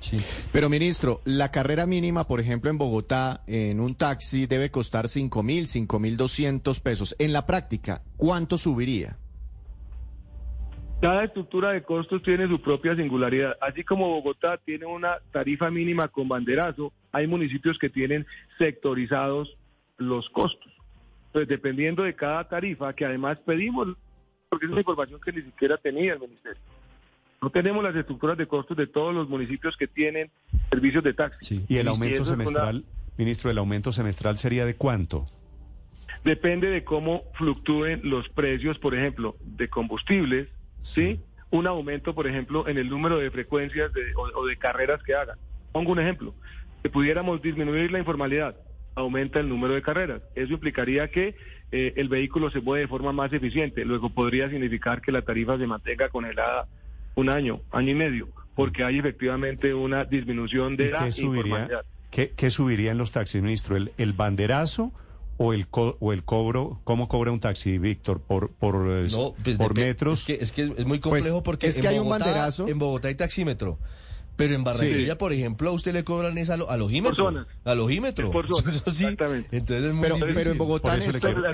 Sí. 0.00 0.18
Pero 0.52 0.68
ministro, 0.68 1.20
la 1.24 1.50
carrera 1.50 1.86
mínima, 1.86 2.26
por 2.26 2.38
ejemplo, 2.38 2.70
en 2.70 2.76
Bogotá, 2.76 3.42
en 3.46 3.80
un 3.80 3.94
taxi 3.94 4.46
debe 4.46 4.70
costar 4.70 5.08
cinco 5.08 5.42
mil, 5.42 5.66
cinco 5.66 5.98
mil 5.98 6.16
doscientos 6.16 6.80
pesos. 6.80 7.16
En 7.18 7.32
la 7.32 7.46
práctica, 7.46 8.02
¿cuánto 8.16 8.58
subiría? 8.58 9.16
Cada 11.00 11.24
estructura 11.24 11.72
de 11.72 11.82
costos 11.82 12.22
tiene 12.22 12.46
su 12.48 12.60
propia 12.60 12.94
singularidad. 12.96 13.56
Así 13.60 13.82
como 13.82 14.08
Bogotá 14.08 14.58
tiene 14.58 14.84
una 14.84 15.18
tarifa 15.32 15.70
mínima 15.70 16.08
con 16.08 16.28
banderazo, 16.28 16.92
hay 17.10 17.26
municipios 17.26 17.78
que 17.78 17.88
tienen 17.88 18.26
sectorizados 18.58 19.56
los 19.96 20.28
costos 20.30 20.73
pues 21.34 21.48
dependiendo 21.48 22.04
de 22.04 22.14
cada 22.14 22.48
tarifa, 22.48 22.92
que 22.92 23.04
además 23.04 23.36
pedimos, 23.44 23.88
porque 24.48 24.66
es 24.66 24.70
una 24.70 24.82
información 24.82 25.20
que 25.20 25.32
ni 25.32 25.42
siquiera 25.42 25.76
tenía 25.76 26.12
el 26.12 26.20
Ministerio. 26.20 26.62
No 27.42 27.50
tenemos 27.50 27.82
las 27.82 27.96
estructuras 27.96 28.38
de 28.38 28.46
costos 28.46 28.76
de 28.76 28.86
todos 28.86 29.12
los 29.12 29.28
municipios 29.28 29.76
que 29.76 29.88
tienen 29.88 30.30
servicios 30.70 31.02
de 31.02 31.12
taxi. 31.12 31.64
¿Y 31.66 31.78
el 31.78 31.88
aumento 31.88 32.24
semestral, 32.24 32.84
ministro, 33.16 33.50
el 33.50 33.58
aumento 33.58 33.90
semestral 33.90 34.38
sería 34.38 34.64
de 34.64 34.76
cuánto? 34.76 35.26
Depende 36.22 36.70
de 36.70 36.84
cómo 36.84 37.24
fluctúen 37.34 38.02
los 38.04 38.28
precios, 38.28 38.78
por 38.78 38.94
ejemplo, 38.94 39.36
de 39.40 39.68
combustibles, 39.68 40.48
¿sí? 40.82 41.20
Un 41.50 41.66
aumento, 41.66 42.14
por 42.14 42.28
ejemplo, 42.28 42.68
en 42.68 42.78
el 42.78 42.88
número 42.88 43.18
de 43.18 43.32
frecuencias 43.32 43.90
o, 44.14 44.38
o 44.38 44.46
de 44.46 44.56
carreras 44.56 45.02
que 45.02 45.16
hagan. 45.16 45.36
Pongo 45.72 45.90
un 45.90 45.98
ejemplo. 45.98 46.32
Que 46.84 46.90
pudiéramos 46.90 47.42
disminuir 47.42 47.90
la 47.90 47.98
informalidad 47.98 48.54
aumenta 48.94 49.40
el 49.40 49.48
número 49.48 49.74
de 49.74 49.82
carreras. 49.82 50.22
Eso 50.34 50.52
implicaría 50.52 51.08
que 51.08 51.34
eh, 51.72 51.94
el 51.96 52.08
vehículo 52.08 52.50
se 52.50 52.60
mueve 52.60 52.82
de 52.82 52.88
forma 52.88 53.12
más 53.12 53.32
eficiente. 53.32 53.84
Luego 53.84 54.10
podría 54.10 54.48
significar 54.48 55.00
que 55.00 55.12
la 55.12 55.22
tarifa 55.22 55.58
se 55.58 55.66
mantenga 55.66 56.08
congelada 56.08 56.68
un 57.14 57.28
año, 57.28 57.60
año 57.70 57.90
y 57.90 57.94
medio, 57.94 58.28
porque 58.54 58.84
hay 58.84 58.98
efectivamente 58.98 59.74
una 59.74 60.04
disminución 60.04 60.76
de 60.76 60.90
la 60.90 61.04
qué 61.04 61.12
subiría, 61.12 61.68
¿qué, 62.10 62.50
subiría 62.50 62.90
en 62.90 62.98
los 62.98 63.12
taxis, 63.12 63.42
ministro? 63.42 63.76
¿El, 63.76 63.92
el 63.98 64.12
banderazo? 64.12 64.92
o 65.36 65.52
el 65.52 65.66
o 65.72 66.12
el 66.12 66.22
cobro 66.22 66.80
cómo 66.84 67.08
cobra 67.08 67.32
un 67.32 67.40
taxi 67.40 67.78
Víctor 67.78 68.20
por 68.20 68.50
por, 68.50 68.74
pues 69.42 69.58
por 69.58 69.74
metros 69.74 70.20
es 70.20 70.24
que, 70.24 70.32
es 70.34 70.52
que 70.52 70.62
es 70.62 70.86
muy 70.86 71.00
complejo 71.00 71.38
pues, 71.38 71.44
porque 71.44 71.66
es 71.66 71.80
que 71.80 71.88
hay 71.88 71.98
un 71.98 72.08
banderazo 72.08 72.68
en 72.68 72.78
Bogotá 72.78 73.08
hay 73.08 73.16
taxímetro 73.16 73.76
pero 74.36 74.54
en 74.54 74.64
Barranquilla, 74.64 75.16
por 75.16 75.32
ejemplo, 75.32 75.70
a 75.70 75.72
usted 75.72 75.92
le 75.92 76.04
cobran 76.04 76.36
esa 76.38 76.54
al 76.54 76.82
ojímetro. 76.82 77.46
Al 77.64 77.80
ojímetro. 77.80 78.30
Por 78.30 78.46
sí. 78.92 79.04
Exactamente. 79.04 79.56
Entonces 79.56 79.86
es 79.86 79.92
muy 79.92 80.08
pero, 80.08 80.16
pero 80.34 80.50
en 80.50 80.58
Bogotá, 80.58 80.98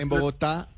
en 0.00 0.08
Bogotá, 0.08 0.68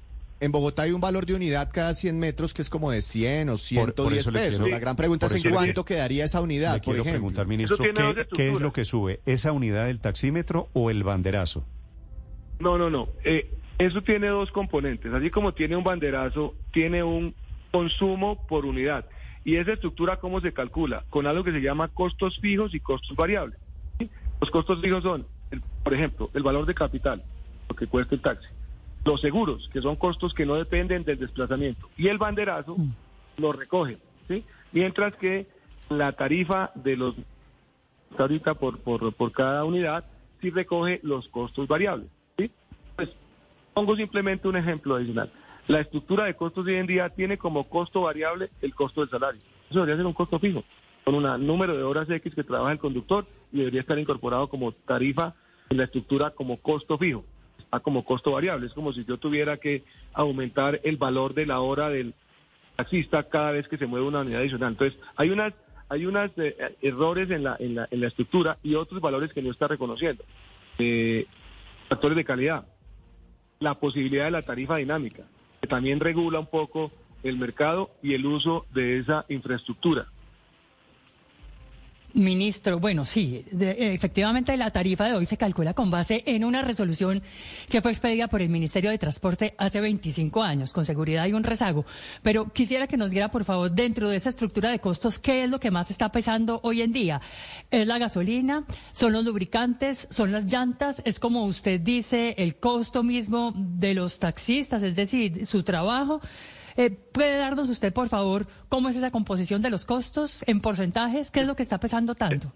en 0.41 0.51
Bogotá 0.51 0.83
hay 0.83 0.91
un 0.91 1.01
valor 1.01 1.25
de 1.25 1.35
unidad 1.35 1.71
cada 1.73 1.95
100 1.95 2.19
metros 2.19 2.53
que 2.53 2.63
es 2.63 2.71
como 2.71 2.91
de 2.91 3.01
100 3.03 3.49
o 3.51 3.57
110 3.57 4.31
pesos. 4.31 4.69
la 4.69 4.81
gran 4.81 4.97
pregunta 4.97 5.27
es 5.27 5.45
en 5.45 5.53
cuánto 5.53 5.85
quedaría 5.85 6.25
esa 6.25 6.41
unidad, 6.41 6.75
le 6.75 6.81
por 6.81 6.95
quiero 6.95 7.05
preguntar, 7.05 7.47
ministro, 7.47 7.77
¿qué, 7.79 8.27
¿qué, 8.35 8.49
es 8.49 8.61
lo 8.61 8.73
que 8.73 8.85
sube? 8.85 9.21
¿Esa 9.25 9.53
unidad 9.53 9.87
del 9.87 10.01
taxímetro 10.01 10.69
o 10.73 10.91
el 10.91 11.05
banderazo? 11.05 11.65
No, 12.59 12.79
no, 12.79 12.91
no. 12.91 13.09
Eh, 13.25 13.51
eso 13.79 14.03
tiene 14.03 14.29
dos 14.29 14.51
componentes. 14.51 15.13
Así 15.13 15.31
como 15.31 15.53
tiene 15.53 15.77
un 15.77 15.85
banderazo, 15.85 16.55
tiene 16.73 17.03
un 17.03 17.35
consumo 17.71 18.47
por 18.47 18.65
unidad. 18.67 19.07
¿Y 19.45 19.57
esa 19.57 19.73
estructura 19.73 20.19
cómo 20.19 20.41
se 20.41 20.53
calcula? 20.53 21.05
Con 21.11 21.27
algo 21.27 21.45
que 21.45 21.53
se 21.53 21.61
llama 21.61 21.89
costos 21.89 22.39
fijos 22.39 22.75
y 22.75 22.81
costos 22.81 23.17
variables. 23.17 23.59
Los 24.41 24.51
costos 24.51 24.81
fijos 24.81 25.03
son, 25.03 25.27
por 25.83 25.95
ejemplo, 25.95 26.31
el 26.35 26.43
valor 26.43 26.67
de 26.67 26.75
capital, 26.75 27.23
lo 27.69 27.77
que 27.77 27.87
cuesta 27.87 28.15
el 28.15 28.21
taxi. 28.21 28.49
Los 29.05 29.21
seguros, 29.21 29.69
que 29.73 29.83
son 29.83 29.97
costos 29.97 30.33
que 30.33 30.47
no 30.47 30.55
dependen 30.55 31.05
del 31.05 31.19
desplazamiento. 31.19 31.89
Y 31.97 32.09
el 32.09 32.19
banderazo 32.19 32.77
mm. 32.77 32.93
lo 33.39 33.53
recoge. 33.53 33.99
¿sí? 34.29 34.45
Mientras 34.73 35.15
que 35.17 35.47
la 35.89 36.13
tarifa 36.13 36.71
de 36.75 36.97
los 36.97 37.15
ahorita 38.19 38.55
por, 38.55 38.79
por, 38.79 39.13
por 39.15 39.33
cada 39.33 39.65
unidad 39.65 40.05
sí 40.41 40.51
recoge 40.51 41.01
los 41.03 41.29
costos 41.29 41.67
variables. 41.67 42.09
¿sí? 42.37 42.51
Pues 42.97 43.11
pongo 43.75 43.97
simplemente 43.97 44.49
un 44.49 44.57
ejemplo 44.57 44.97
adicional. 44.97 45.31
La 45.69 45.81
estructura 45.81 46.25
de 46.25 46.35
costos 46.35 46.65
de 46.65 46.73
hoy 46.73 46.79
en 46.81 46.87
día 46.87 47.09
tiene 47.11 47.39
como 47.39 47.69
costo 47.69 48.03
variable 48.03 48.51
el 48.61 48.75
costo 48.75 49.01
del 49.01 49.11
salario. 49.11 49.41
Eso 49.71 49.81
debería 49.81 49.97
ser 49.97 50.07
un 50.07 50.13
costo 50.13 50.39
fijo, 50.39 50.65
con 51.05 51.15
un 51.15 51.47
número 51.47 51.77
de 51.77 51.83
horas 51.83 52.11
X 52.11 52.35
que 52.35 52.45
trabaja 52.45 52.73
el 52.73 52.79
conductor 52.79 53.27
y 53.53 53.59
debería 53.59 53.81
estar 53.81 53.99
incorporado 53.99 54.49
como 54.49 54.73
tarifa 54.73 55.35
en 55.71 55.79
la 55.79 55.85
estructura 55.85 56.31
como 56.31 56.59
costo 56.59 56.99
fijo, 56.99 57.25
a 57.71 57.81
como 57.81 58.05
costo 58.05 58.33
variable. 58.33 58.67
Es 58.67 58.75
como 58.75 58.93
si 58.93 59.05
yo 59.05 59.19
tuviera 59.19 59.57
que 59.57 59.85
aumentar 60.13 60.81
el 60.83 60.97
valor 60.97 61.33
de 61.33 61.47
la 61.47 61.61
hora 61.61 61.89
del 61.89 62.15
taxista 62.77 63.29
cada 63.29 63.53
vez 63.53 63.69
que 63.69 63.79
se 63.79 63.87
mueve 63.87 64.07
una 64.07 64.21
unidad 64.21 64.41
adicional. 64.41 64.73
Entonces, 64.73 64.99
hay 65.17 65.31
unas 65.31 65.55
hay 65.89 66.07
unos 66.07 66.31
eh, 66.39 66.57
errores 66.81 67.31
en 67.31 67.45
la, 67.45 67.55
en, 67.59 67.75
la, 67.75 67.87
en 67.91 68.01
la 68.01 68.07
estructura 68.07 68.57
y 68.63 68.77
otros 68.77 69.03
valores 69.03 69.31
que 69.35 69.43
no 69.43 69.51
está 69.51 69.69
reconociendo. 69.69 70.25
Eh, 70.79 71.27
factores 71.91 72.17
de 72.17 72.25
calidad, 72.25 72.67
la 73.61 73.75
posibilidad 73.75 74.25
de 74.25 74.31
la 74.31 74.41
tarifa 74.41 74.77
dinámica, 74.77 75.25
que 75.63 75.69
también 75.69 76.01
regula 76.01 76.41
un 76.41 76.47
poco 76.47 76.91
el 77.23 77.39
mercado 77.39 77.91
y 78.03 78.15
el 78.15 78.27
uso 78.27 78.67
de 78.75 78.99
esa 78.99 79.25
infraestructura. 79.29 80.09
Ministro, 82.15 82.79
bueno, 82.79 83.07
sí, 83.07 83.45
efectivamente 83.59 84.55
la 84.59 84.71
tarifa 84.71 85.09
de 85.09 85.15
hoy 85.15 85.25
se 85.25 85.39
calcula 85.39 85.73
con 85.73 85.91
base 85.91 86.23
en 86.27 86.45
una 86.45 86.61
resolución 86.61 87.23
que 87.71 87.81
fue 87.81 87.91
expedida 87.91 88.29
por 88.29 88.43
el 88.43 88.51
Ministerio 88.51 88.91
de 88.91 88.99
Transporte 88.99 89.55
hace 89.57 89.81
25 89.81 90.43
años. 90.43 90.75
Con 90.75 90.85
seguridad 90.85 91.25
hay 91.25 91.33
un 91.33 91.43
rezago. 91.43 91.87
Pero 92.23 92.53
quisiera 92.53 92.87
que 92.87 92.99
nos 92.99 93.11
diera, 93.11 93.31
por 93.31 93.45
favor, 93.45 93.71
dentro 93.71 94.11
de 94.11 94.17
esa 94.17 94.29
estructura 94.29 94.71
de 94.71 94.79
costos, 94.79 95.19
¿qué 95.19 95.45
es 95.45 95.51
lo 95.51 95.59
que 95.59 95.71
más 95.71 95.91
está 95.91 96.13
pesando 96.13 96.61
hoy 96.65 96.83
en 96.83 96.93
día? 96.93 97.21
¿Es 97.71 97.87
la 97.87 97.97
gasolina? 97.99 98.67
¿Son 98.93 99.13
los 99.13 99.25
lubricantes? 99.25 100.07
¿Son 100.11 100.33
las 100.33 100.45
llantas? 100.45 101.01
¿Es 101.07 101.19
como 101.19 101.45
usted 101.47 101.81
dice, 101.81 102.35
el 102.37 102.57
costo 102.57 103.03
mismo 103.03 103.55
de 103.57 103.95
los 103.95 104.19
taxistas, 104.19 104.83
es 104.83 104.95
decir, 104.95 105.47
su 105.47 105.63
trabajo? 105.63 106.21
Eh, 106.77 106.91
¿Puede 106.91 107.39
darnos 107.39 107.69
usted, 107.69 107.93
por 107.93 108.09
favor, 108.09 108.47
cómo 108.69 108.89
es 108.89 108.97
esa 108.97 109.11
composición 109.11 109.63
de 109.63 109.71
los 109.71 109.85
costos 109.85 110.45
en 110.47 110.61
porcentajes? 110.61 111.31
¿Qué 111.31 111.41
es 111.41 111.47
lo 111.47 111.57
que 111.57 111.63
está 111.63 111.79
pesando 111.79 112.15
tanto? 112.15 112.53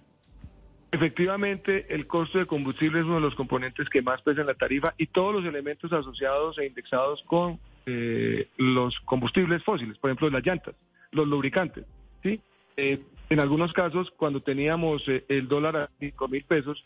Efectivamente, 0.92 1.87
el 1.94 2.06
costo 2.06 2.38
de 2.38 2.46
combustible 2.46 3.00
es 3.00 3.04
uno 3.04 3.16
de 3.16 3.20
los 3.20 3.35
componentes 3.35 3.88
que 3.88 4.02
más 4.02 4.23
pesa 4.23 4.40
en 4.40 4.46
la 4.46 4.54
tarifa 4.54 4.94
y 4.96 5.08
todos 5.08 5.35
los 5.35 5.44
elementos 5.44 5.92
asociados 5.92 6.58
e 6.58 6.66
indexados 6.66 7.23
con 7.26 7.58
eh, 7.87 8.49
los 8.56 8.99
combustibles 9.00 9.62
fósiles, 9.62 9.99
por 9.99 10.11
ejemplo, 10.11 10.30
las 10.30 10.46
llantas, 10.46 10.75
los 11.11 11.26
lubricantes. 11.26 11.85
¿sí? 12.23 12.40
Eh, 12.76 13.00
en 13.28 13.40
algunos 13.40 13.73
casos, 13.73 14.11
cuando 14.16 14.40
teníamos 14.40 15.02
el 15.06 15.49
dólar 15.49 15.76
a 15.76 15.90
5 15.99 16.28
mil 16.28 16.44
pesos, 16.44 16.85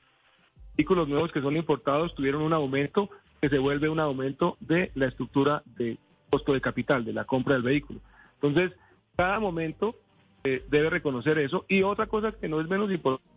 vehículos 0.77 1.09
nuevos 1.09 1.31
que 1.31 1.43
son 1.43 1.57
importados 1.57 2.15
tuvieron 2.15 2.43
un 2.43 2.55
aumento 2.55 3.11
que 3.41 3.49
se 3.49 3.59
vuelve 3.59 3.89
un 3.89 4.01
aumento 4.01 4.57
de 4.61 4.91
la 4.95 5.07
estructura 5.07 5.63
de 5.77 5.99
costo 6.31 6.53
de 6.53 6.61
capital 6.61 7.05
de 7.05 7.13
la 7.13 7.25
compra 7.25 7.55
del 7.55 7.63
vehículo. 7.63 8.01
Entonces, 8.41 8.73
cada 9.17 9.39
momento 9.41 9.97
eh, 10.45 10.65
debe 10.71 10.91
reconocer 10.91 11.39
eso. 11.39 11.67
Y 11.69 11.83
otra 11.83 12.07
cosa 12.07 12.33
que 12.33 12.49
no 12.49 12.61
es 12.61 12.69
menos 12.69 12.91
importante, 12.91 13.29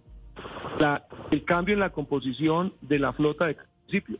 el 1.31 1.43
cambio 1.43 1.73
en 1.73 1.79
la 1.79 1.91
composición 1.91 2.73
de 2.81 2.99
la 2.99 3.13
flota 3.13 3.47
de 3.47 3.57
municipio. 3.81 4.17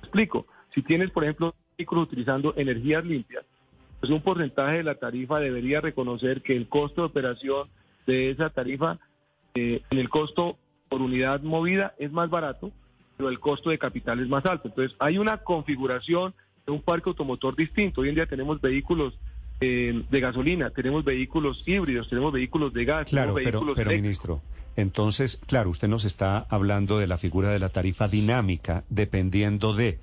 Explico, 0.00 0.46
si 0.74 0.82
tienes, 0.82 1.10
por 1.10 1.24
ejemplo, 1.24 1.54
vehículos 1.76 2.04
utilizando 2.04 2.54
energías 2.56 3.04
limpias, 3.04 3.44
pues 3.98 4.10
un 4.10 4.22
porcentaje 4.22 4.78
de 4.78 4.82
la 4.82 4.94
tarifa 4.94 5.40
debería 5.40 5.80
reconocer 5.80 6.42
que 6.42 6.56
el 6.56 6.68
costo 6.68 7.02
de 7.02 7.08
operación 7.08 7.68
de 8.06 8.30
esa 8.30 8.50
tarifa, 8.50 8.98
eh, 9.54 9.82
en 9.90 9.98
el 9.98 10.08
costo 10.08 10.56
por 10.88 11.02
unidad 11.02 11.42
movida 11.42 11.94
es 11.98 12.10
más 12.10 12.30
barato, 12.30 12.72
pero 13.16 13.28
el 13.28 13.40
costo 13.40 13.70
de 13.70 13.78
capital 13.78 14.20
es 14.20 14.28
más 14.28 14.46
alto. 14.46 14.68
Entonces, 14.68 14.96
hay 14.98 15.18
una 15.18 15.38
configuración 15.38 16.34
un 16.70 16.82
parque 16.82 17.10
automotor 17.10 17.56
distinto. 17.56 18.00
Hoy 18.00 18.08
en 18.10 18.14
día 18.14 18.26
tenemos 18.26 18.60
vehículos 18.60 19.18
eh, 19.60 20.02
de 20.10 20.20
gasolina, 20.20 20.70
tenemos 20.70 21.04
vehículos 21.04 21.62
híbridos, 21.66 22.08
tenemos 22.08 22.32
vehículos 22.32 22.72
de 22.72 22.84
gas, 22.84 23.08
Claro, 23.10 23.34
tenemos 23.34 23.44
pero, 23.44 23.58
vehículos 23.58 23.76
pero 23.76 23.90
eléctricos. 23.90 24.34
ministro, 24.34 24.60
entonces, 24.76 25.40
claro, 25.46 25.70
usted 25.70 25.88
nos 25.88 26.04
está 26.04 26.38
hablando 26.48 26.98
de 26.98 27.06
la 27.06 27.18
figura 27.18 27.50
de 27.50 27.58
la 27.58 27.68
tarifa 27.68 28.08
dinámica, 28.08 28.84
dependiendo 28.88 29.74
de 29.74 29.98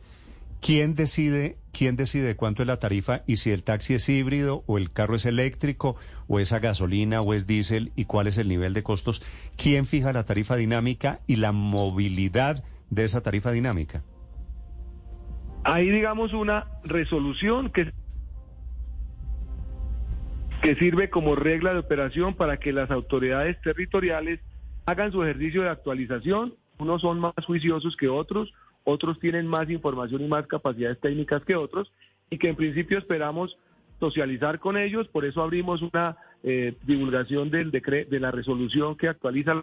quién 0.62 0.94
decide, 0.96 1.58
quién 1.72 1.96
decide 1.96 2.36
cuánto 2.36 2.62
es 2.64 2.68
la 2.68 2.80
tarifa 2.80 3.24
y 3.26 3.38
si 3.38 3.52
el 3.52 3.64
taxi 3.64 3.94
es 3.96 4.10
híbrido 4.10 4.64
o 4.68 4.78
el 4.78 4.92
carro 4.92 5.16
es 5.16 5.26
eléctrico 5.26 5.96
o 6.28 6.40
es 6.40 6.52
a 6.52 6.60
gasolina 6.60 7.22
o 7.22 7.34
es 7.34 7.48
diésel 7.48 7.92
y 7.96 8.06
cuál 8.06 8.28
es 8.28 8.38
el 8.38 8.48
nivel 8.50 8.74
de 8.74 8.84
costos. 8.84 9.24
¿Quién 9.56 9.86
fija 9.86 10.14
la 10.14 10.26
tarifa 10.26 10.56
dinámica 10.56 11.22
y 11.28 11.38
la 11.38 11.52
movilidad 11.52 12.64
de 12.90 13.06
esa 13.06 13.22
tarifa 13.22 13.52
dinámica? 13.52 14.04
Hay, 15.70 15.90
digamos, 15.90 16.32
una 16.32 16.66
resolución 16.86 17.70
que, 17.72 17.92
que 20.62 20.76
sirve 20.76 21.10
como 21.10 21.36
regla 21.36 21.74
de 21.74 21.80
operación 21.80 22.36
para 22.36 22.56
que 22.56 22.72
las 22.72 22.90
autoridades 22.90 23.60
territoriales 23.62 24.40
hagan 24.86 25.12
su 25.12 25.22
ejercicio 25.24 25.64
de 25.64 25.70
actualización. 25.70 26.54
Unos 26.80 27.02
son 27.02 27.20
más 27.20 27.34
juiciosos 27.46 27.98
que 27.98 28.08
otros, 28.08 28.54
otros 28.86 29.20
tienen 29.20 29.46
más 29.46 29.70
información 29.70 30.22
y 30.22 30.28
más 30.30 30.48
capacidades 30.48 31.02
técnicas 31.02 31.44
que 31.44 31.58
otros, 31.58 31.92
y 32.30 32.38
que 32.38 32.48
en 32.48 32.56
principio 32.56 32.98
esperamos 32.98 33.58
socializar 34.00 34.60
con 34.60 34.78
ellos. 34.78 35.10
Por 35.10 35.26
eso 35.26 35.44
abrimos 35.44 35.82
una 35.82 36.16
eh, 36.44 36.78
divulgación 36.84 37.50
del 37.50 37.72
de 37.72 38.20
la 38.22 38.32
resolución 38.32 38.96
que 38.96 39.10
actualiza 39.10 39.62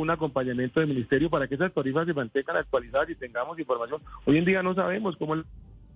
un 0.00 0.10
acompañamiento 0.10 0.80
del 0.80 0.88
ministerio 0.88 1.30
para 1.30 1.48
que 1.48 1.54
esas 1.54 1.72
tarifas 1.72 2.06
se 2.06 2.14
mantengan 2.14 2.56
actualizadas 2.56 3.10
y 3.10 3.14
tengamos 3.14 3.58
información. 3.58 4.00
Hoy 4.24 4.38
en 4.38 4.44
día 4.44 4.62
no 4.62 4.74
sabemos 4.74 5.16
cómo 5.16 5.34
el 5.34 5.44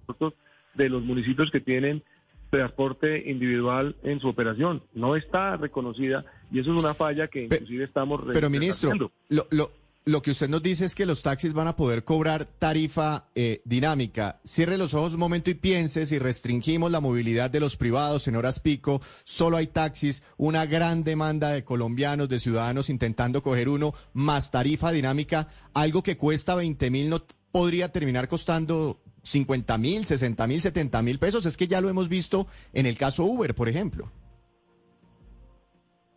costos 0.06 0.34
de 0.74 0.88
los 0.88 1.02
municipios 1.02 1.50
que 1.50 1.60
tienen 1.60 2.02
transporte 2.50 3.30
individual 3.30 3.94
en 4.02 4.20
su 4.20 4.28
operación. 4.28 4.82
No 4.92 5.16
está 5.16 5.56
reconocida 5.56 6.24
y 6.50 6.58
eso 6.58 6.74
es 6.74 6.82
una 6.82 6.94
falla 6.94 7.28
que 7.28 7.44
inclusive 7.44 7.84
estamos 7.84 8.20
Pero 8.32 8.50
ministro, 8.50 8.92
lo, 9.28 9.46
lo, 9.50 9.70
lo 10.04 10.22
que 10.22 10.30
usted 10.30 10.48
nos 10.48 10.62
dice 10.62 10.84
es 10.84 10.94
que 10.94 11.06
los 11.06 11.22
taxis 11.22 11.52
van 11.52 11.68
a 11.68 11.76
poder 11.76 12.04
cobrar 12.04 12.46
tarifa 12.46 13.28
eh, 13.34 13.60
dinámica. 13.64 14.40
Cierre 14.44 14.78
los 14.78 14.94
ojos 14.94 15.14
un 15.14 15.20
momento 15.20 15.50
y 15.50 15.54
piense 15.54 16.06
si 16.06 16.18
restringimos 16.18 16.90
la 16.90 17.00
movilidad 17.00 17.50
de 17.50 17.60
los 17.60 17.76
privados 17.76 18.26
en 18.26 18.36
horas 18.36 18.60
pico, 18.60 19.02
solo 19.24 19.56
hay 19.56 19.66
taxis, 19.66 20.22
una 20.36 20.66
gran 20.66 21.04
demanda 21.04 21.50
de 21.50 21.64
colombianos, 21.64 22.28
de 22.28 22.40
ciudadanos 22.40 22.90
intentando 22.90 23.42
coger 23.42 23.68
uno, 23.68 23.94
más 24.12 24.50
tarifa 24.50 24.90
dinámica, 24.90 25.48
algo 25.74 26.02
que 26.02 26.16
cuesta 26.16 26.54
20 26.54 26.90
mil 26.90 27.10
no 27.10 27.24
podría 27.52 27.90
terminar 27.90 28.28
costando 28.28 29.02
50 29.22 29.76
mil, 29.78 30.06
60 30.06 30.46
mil, 30.46 30.62
70 30.62 31.02
mil 31.02 31.18
pesos. 31.18 31.46
Es 31.46 31.56
que 31.56 31.68
ya 31.68 31.80
lo 31.80 31.88
hemos 31.88 32.08
visto 32.08 32.46
en 32.72 32.86
el 32.86 32.96
caso 32.96 33.24
Uber, 33.24 33.54
por 33.54 33.68
ejemplo. 33.68 34.10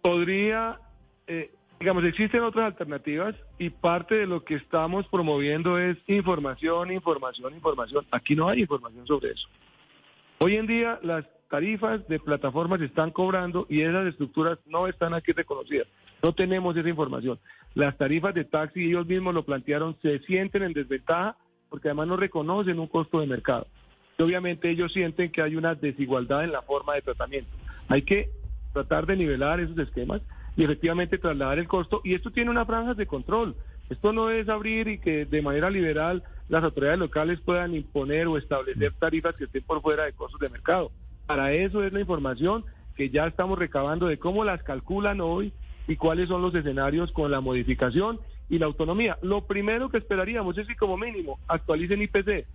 podría, 0.04 0.80
eh, 1.28 1.50
digamos, 1.84 2.06
existen 2.06 2.42
otras 2.44 2.68
alternativas 2.68 3.36
y 3.60 3.70
parte 3.70 4.16
de 4.16 4.25
lo 4.25 4.46
que 4.46 4.56
estamos 4.56 5.06
promoviendo 5.10 5.78
es 5.78 5.98
información, 6.08 6.94
información, 6.94 7.54
información. 7.54 8.06
Aquí 8.10 8.38
no 8.38 8.48
hay 8.48 8.62
información 8.62 9.06
sobre 9.06 9.32
eso. 9.32 9.50
Hoy 10.40 10.56
en 10.56 10.66
día 10.66 10.98
las 11.04 11.25
tarifas 11.50 12.08
de 12.08 12.22
plataformas 12.22 12.80
están 12.80 13.12
cobrando 13.12 13.68
y 13.70 13.81
esas 13.81 14.07
estructuras 14.07 14.60
no 14.66 14.88
están 14.88 15.14
aquí 15.14 15.34
reconocidas. 15.34 15.86
No 16.22 16.31
tenemos 16.31 16.77
esa 16.77 16.88
información. 16.88 17.38
Las 17.75 17.98
tarifas 17.98 18.34
de 18.34 18.46
taxi, 18.46 18.86
ellos 18.86 19.05
mismos 19.05 19.34
lo 19.34 19.44
plantearon, 19.44 19.98
se 20.01 20.20
sienten 20.20 20.64
en 20.64 20.72
desventaja 20.72 21.36
porque 21.70 21.90
además 21.90 22.07
no 22.07 22.16
reconocen 22.16 22.79
un 22.79 22.88
costo 22.88 23.20
de 23.20 23.27
mercado. 23.27 23.68
Y 24.18 24.24
obviamente 24.24 24.70
ellos 24.70 24.94
sienten 24.94 25.34
que 25.34 25.42
hay 25.42 25.57
una 25.57 25.75
desigualdad 25.75 26.46
en 26.46 26.53
la 26.53 26.62
forma 26.62 26.94
de 26.94 27.01
tratamiento. 27.01 27.51
Hay 27.90 28.03
que 28.03 28.29
tratar 28.72 29.05
de 29.05 29.18
nivelar 29.18 29.60
esos 29.60 29.77
esquemas 29.77 30.22
y 30.55 30.63
efectivamente 30.63 31.18
trasladar 31.18 31.59
el 31.59 31.68
costo. 31.68 32.01
Y 32.03 32.13
esto 32.13 32.31
tiene 32.31 32.51
unas 32.51 32.68
franjas 32.68 32.98
de 32.98 33.07
control. 33.07 33.55
Esto 33.89 34.13
no 34.13 34.29
es 34.29 34.50
abrir 34.50 34.87
y 34.87 34.98
que 34.98 35.25
de 35.25 35.42
manera 35.42 35.70
liberal 35.70 36.24
las 36.50 36.63
autoridades 36.63 37.00
locales 37.00 37.39
puedan 37.42 37.74
imponer 37.75 38.27
o 38.27 38.37
establecer 38.37 38.94
tarifas 39.00 39.35
que 39.35 39.46
estén 39.46 39.63
por 39.63 39.81
fuera 39.81 40.05
de 40.05 40.13
costos 40.13 40.39
de 40.39 40.50
mercado. 40.50 40.92
Para 41.25 41.53
eso 41.53 41.83
es 41.83 41.94
la 41.94 42.00
información 42.00 42.66
que 42.96 43.09
ya 43.09 43.27
estamos 43.27 43.57
recabando 43.57 44.07
de 44.07 44.20
cómo 44.20 44.44
las 44.44 44.61
calculan 44.63 45.22
hoy 45.22 45.53
y 45.87 45.96
cuáles 45.96 46.29
son 46.29 46.42
los 46.42 46.53
escenarios 46.55 47.11
con 47.11 47.31
la 47.31 47.42
modificación 47.42 48.20
y 48.50 48.59
la 48.59 48.68
autonomía. 48.68 49.18
Lo 49.22 49.46
primero 49.46 49.89
que 49.89 49.98
esperaríamos 49.98 50.57
es 50.57 50.68
que 50.68 50.75
como 50.75 50.98
mínimo 50.98 51.39
actualicen 51.48 52.01
IPC, 52.01 52.46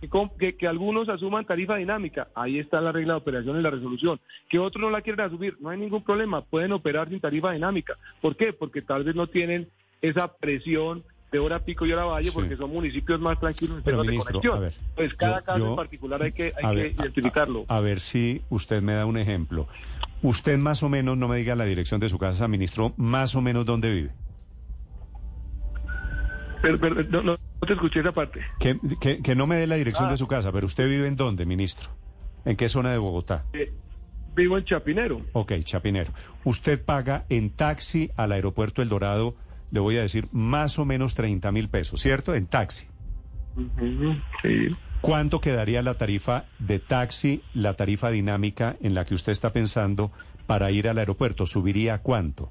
que, 0.00 0.68
algunos 0.68 1.08
asuman 1.08 1.44
tarifa 1.44 1.76
dinámica, 1.76 2.28
ahí 2.34 2.58
está 2.58 2.80
la 2.80 2.92
regla 2.92 3.14
de 3.14 3.18
operación 3.18 3.58
y 3.58 3.62
la 3.62 3.70
resolución, 3.70 4.20
que 4.48 4.58
otros 4.58 4.80
no 4.80 4.90
la 4.90 5.02
quieren 5.02 5.24
asumir, 5.24 5.56
no 5.60 5.70
hay 5.70 5.78
ningún 5.78 6.02
problema, 6.02 6.42
pueden 6.42 6.72
operar 6.72 7.08
sin 7.08 7.20
tarifa 7.20 7.52
dinámica. 7.52 7.94
¿Por 8.20 8.36
qué? 8.36 8.52
Porque 8.52 8.82
tal 8.82 9.02
vez 9.04 9.14
no 9.16 9.26
tienen 9.26 9.68
esa 10.00 10.28
presión 10.28 11.02
de 11.32 11.38
hora 11.40 11.58
pico 11.58 11.84
y 11.84 11.92
hora 11.92 12.04
valle, 12.04 12.30
Sí. 12.30 12.34
porque 12.34 12.56
son 12.56 12.70
municipios 12.70 13.20
más 13.20 13.38
tranquilos 13.38 13.78
en 13.78 13.82
temas 13.84 14.06
de 14.06 14.16
conexión. 14.18 14.60
ver, 14.60 14.72
pues 14.94 15.14
cada 15.14 15.40
yo- 15.40 15.44
caso 15.44 15.58
yo- 15.58 15.70
en 15.70 15.76
particular 15.76 16.22
hay 16.22 16.32
que, 16.32 16.44
hay 16.56 16.64
A 16.64 16.70
que 16.70 16.76
ver, 16.76 16.86
a- 16.96 17.02
identificarlo. 17.02 17.64
A, 17.68 17.76
a 17.76 17.80
ver 17.80 18.00
si 18.00 18.40
usted 18.48 18.80
me 18.80 18.94
da 18.94 19.04
un 19.04 19.18
ejemplo. 19.18 19.66
Usted 20.22 20.56
más 20.58 20.82
o 20.82 20.88
menos, 20.88 21.18
no 21.18 21.28
me 21.28 21.36
diga 21.36 21.54
la 21.54 21.64
dirección 21.64 22.00
de 22.00 22.08
su 22.08 22.18
casa, 22.18 22.48
ministro, 22.48 22.94
más 22.96 23.34
o 23.34 23.40
menos 23.42 23.66
dónde 23.66 23.92
vive. 23.92 24.10
Pero- 26.62 26.78
pero 26.78 26.94
no, 27.04 27.22
no- 27.22 27.32
no 27.60 27.66
te 27.66 27.72
escuché 27.72 28.00
esa 28.00 28.12
parte. 28.12 28.40
Que, 28.58 28.78
que- 29.00 29.22
que 29.22 29.34
no 29.34 29.46
me 29.46 29.56
dé 29.56 29.66
la 29.66 29.76
dirección 29.76 30.08
Ah. 30.08 30.10
de 30.12 30.16
su 30.16 30.26
casa, 30.26 30.50
pero 30.52 30.66
usted 30.66 30.88
vive 30.88 31.06
en 31.08 31.16
dónde, 31.16 31.46
ministro. 31.46 31.90
¿En 32.44 32.56
qué 32.56 32.68
zona 32.68 32.90
de 32.92 32.98
Bogotá? 32.98 33.44
Eh, 33.52 33.72
vivo 34.34 34.56
en 34.58 34.64
Chapinero. 34.64 35.20
Ok, 35.32 35.52
Chapinero. 35.64 36.12
Usted 36.44 36.84
paga 36.84 37.24
en 37.28 37.50
taxi 37.50 38.10
al 38.16 38.32
aeropuerto 38.32 38.80
El 38.82 38.88
Dorado, 38.88 39.34
le 39.70 39.80
voy 39.80 39.96
a 39.98 40.02
decir, 40.02 40.28
más 40.32 40.78
o 40.78 40.84
menos 40.84 41.14
30 41.14 41.52
mil 41.52 41.68
pesos, 41.68 42.00
¿cierto? 42.00 42.34
En 42.34 42.46
taxi. 42.46 42.86
Sí. 44.42 44.68
¿Cuánto 45.00 45.40
quedaría 45.40 45.82
la 45.82 45.94
tarifa 45.94 46.44
de 46.58 46.78
taxi, 46.78 47.42
la 47.54 47.74
tarifa 47.74 48.10
dinámica 48.10 48.76
en 48.80 48.94
la 48.94 49.04
que 49.04 49.14
usted 49.14 49.32
está 49.32 49.52
pensando 49.52 50.10
para 50.46 50.70
ir 50.70 50.88
al 50.88 50.98
aeropuerto? 50.98 51.44
¿Subiría 51.46 51.94
a 51.94 51.98
cuánto? 52.02 52.50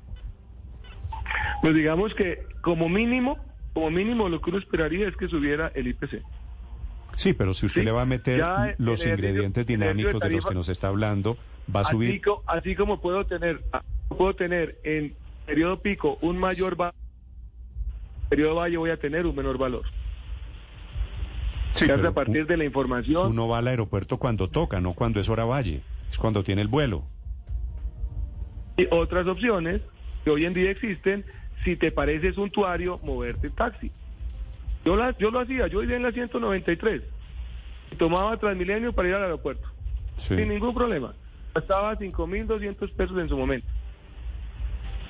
Pues 1.62 1.74
digamos 1.76 2.14
que 2.14 2.46
como 2.62 2.88
mínimo, 2.90 3.38
como 3.78 3.92
mínimo 3.92 4.28
lo 4.28 4.42
que 4.42 4.50
uno 4.50 4.58
esperaría 4.58 5.08
es 5.08 5.16
que 5.16 5.28
subiera 5.28 5.72
el 5.76 5.86
IPC. 5.90 6.24
Sí, 7.16 7.34
pero 7.34 7.54
si 7.54 7.68
usted 7.68 7.82
Sí, 7.82 7.86
le 7.86 7.92
va 7.92 8.02
a 8.02 8.06
meter 8.08 8.40
los 8.80 9.06
ejercicio- 9.06 9.14
ingredientes 9.14 9.68
de 9.68 9.74
dinámicos 9.78 10.20
de 10.20 10.30
los 10.32 10.46
que 10.48 10.56
nos 10.56 10.68
está 10.70 10.88
hablando, 10.88 11.38
va 11.74 11.82
a 11.82 11.84
Así, 11.84 11.92
subir. 11.92 12.22
co- 12.24 12.42
así 12.48 12.76
como 12.76 13.00
puedo 13.00 13.28
tener, 13.28 13.64
puedo 14.10 14.34
tener 14.36 14.80
en 14.84 15.14
periodo 15.46 15.80
pico 15.80 16.18
un 16.22 16.40
mayor 16.40 16.76
valor, 16.76 16.96
periodo 18.30 18.56
valle 18.56 18.78
voy 18.78 18.90
a 18.90 18.98
tener 18.98 19.28
un 19.28 19.36
menor 19.36 19.60
valor. 19.60 19.84
Sí, 21.76 21.86
pero 21.86 22.10
a 22.10 22.14
partir 22.16 22.48
de 22.48 22.58
la 22.58 22.66
información. 22.66 23.30
Uno 23.30 23.48
va 23.48 23.60
al 23.60 23.68
aeropuerto 23.68 24.18
cuando 24.18 24.50
toca, 24.50 24.82
no 24.82 24.94
cuando 24.96 25.20
es 25.20 25.30
hora 25.30 25.46
valle, 25.46 25.84
es 26.10 26.18
cuando 26.18 26.44
tiene 26.44 26.64
el 26.64 26.68
vuelo. 26.68 27.04
Y 28.76 28.88
otras 28.90 29.28
opciones 29.28 29.84
que 30.24 30.32
hoy 30.32 30.46
en 30.46 30.56
día 30.56 30.72
existen, 30.72 31.24
si 31.64 31.76
te 31.76 31.92
parece 31.92 32.34
suntuario, 32.34 33.00
moverte 33.04 33.48
en 33.48 33.54
taxi. 33.54 33.92
Yo, 34.86 34.96
la, 34.96 35.16
yo 35.18 35.32
lo 35.32 35.40
hacía, 35.42 35.68
yo 35.68 35.80
vivía 35.80 35.98
en 35.98 36.04
la 36.04 36.12
193 36.12 37.02
y 37.92 37.96
tomaba 37.96 38.38
Transmilenio 38.38 38.94
para 38.94 39.10
ir 39.10 39.16
al 39.16 39.24
aeropuerto, 39.24 39.68
Sí, 40.18 40.36
sin 40.36 40.50
ningún 40.50 40.74
problema. 40.74 41.14
Gastaba 41.54 41.96
5.200 41.98 42.92
pesos 42.94 43.18
en 43.18 43.28
su 43.30 43.38
momento. 43.38 43.68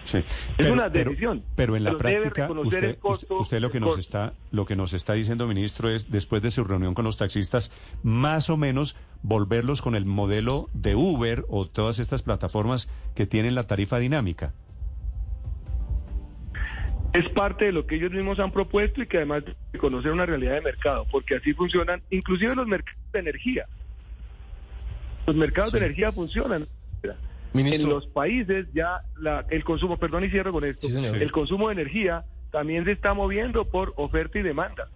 sí. 0.05 0.19
Es 0.57 0.71
una 0.71 0.87
decisión, 0.89 1.43
Pero, 1.55 1.75
en 1.75 1.83
la 1.83 1.91
pero 1.91 1.97
práctica, 2.21 2.49
usted, 2.51 2.97
costo 2.99 3.37
usted- 3.39 3.59
lo 3.59 3.69
que 3.69 3.79
nos 3.81 3.97
está, 3.99 4.33
lo 4.51 4.65
que 4.65 4.75
nos 4.77 4.93
está 4.93 5.13
diciendo, 5.13 5.45
ministro, 5.47 5.89
es 5.89 6.09
después 6.09 6.41
de 6.41 6.49
su 6.51 6.63
reunión 6.63 6.93
con 6.93 7.03
los 7.05 7.17
taxistas, 7.17 7.71
más 8.03 8.49
o 8.49 8.55
menos 8.57 8.95
volverlos 9.21 9.81
con 9.81 9.95
el 9.95 10.05
modelo 10.05 10.69
de 10.73 10.95
Uber 10.95 11.43
o 11.49 11.67
todas 11.67 11.99
estas 11.99 12.21
plataformas 12.23 12.89
que 13.15 13.25
tienen 13.27 13.53
la 13.53 13.67
tarifa 13.67 13.99
dinámica. 13.99 14.53
Es 17.17 17.29
parte 17.29 17.65
de 17.65 17.71
lo 17.71 17.85
que 17.85 17.95
ellos 17.95 18.11
mismos 18.11 18.39
han 18.39 18.51
propuesto 18.51 19.01
y 19.01 19.07
que 19.07 19.17
además 19.17 19.43
de 19.45 19.79
conocer 19.79 20.11
una 20.11 20.25
realidad 20.25 20.53
de 20.55 20.61
mercado, 20.61 21.05
porque 21.11 21.35
así 21.35 21.53
funcionan, 21.53 22.01
inclusive 22.09 22.55
los 22.55 22.67
mercados 22.67 22.99
de 23.13 23.19
energía. 23.19 23.65
Los 25.25 25.35
mercados 25.35 25.71
de 25.71 25.79
energía 25.79 26.11
funcionan. 26.11 26.67
Ministro. 27.53 27.87
En 27.87 27.93
los 27.95 28.07
países 28.07 28.67
ya 28.73 29.01
la- 29.17 29.45
el 29.49 29.63
consumo, 29.63 29.97
perdón 29.97 30.25
y 30.25 30.29
cierro 30.29 30.51
con 30.51 30.63
esto, 30.65 30.87
Sí, 30.87 30.97
el 30.97 31.31
consumo 31.31 31.67
de 31.69 31.73
energía 31.73 32.23
también 32.51 32.85
se 32.85 32.91
está 32.91 33.13
moviendo 33.13 33.65
por 33.65 33.93
oferta 33.97 34.37
y 34.39 34.41
demanda. 34.43 34.87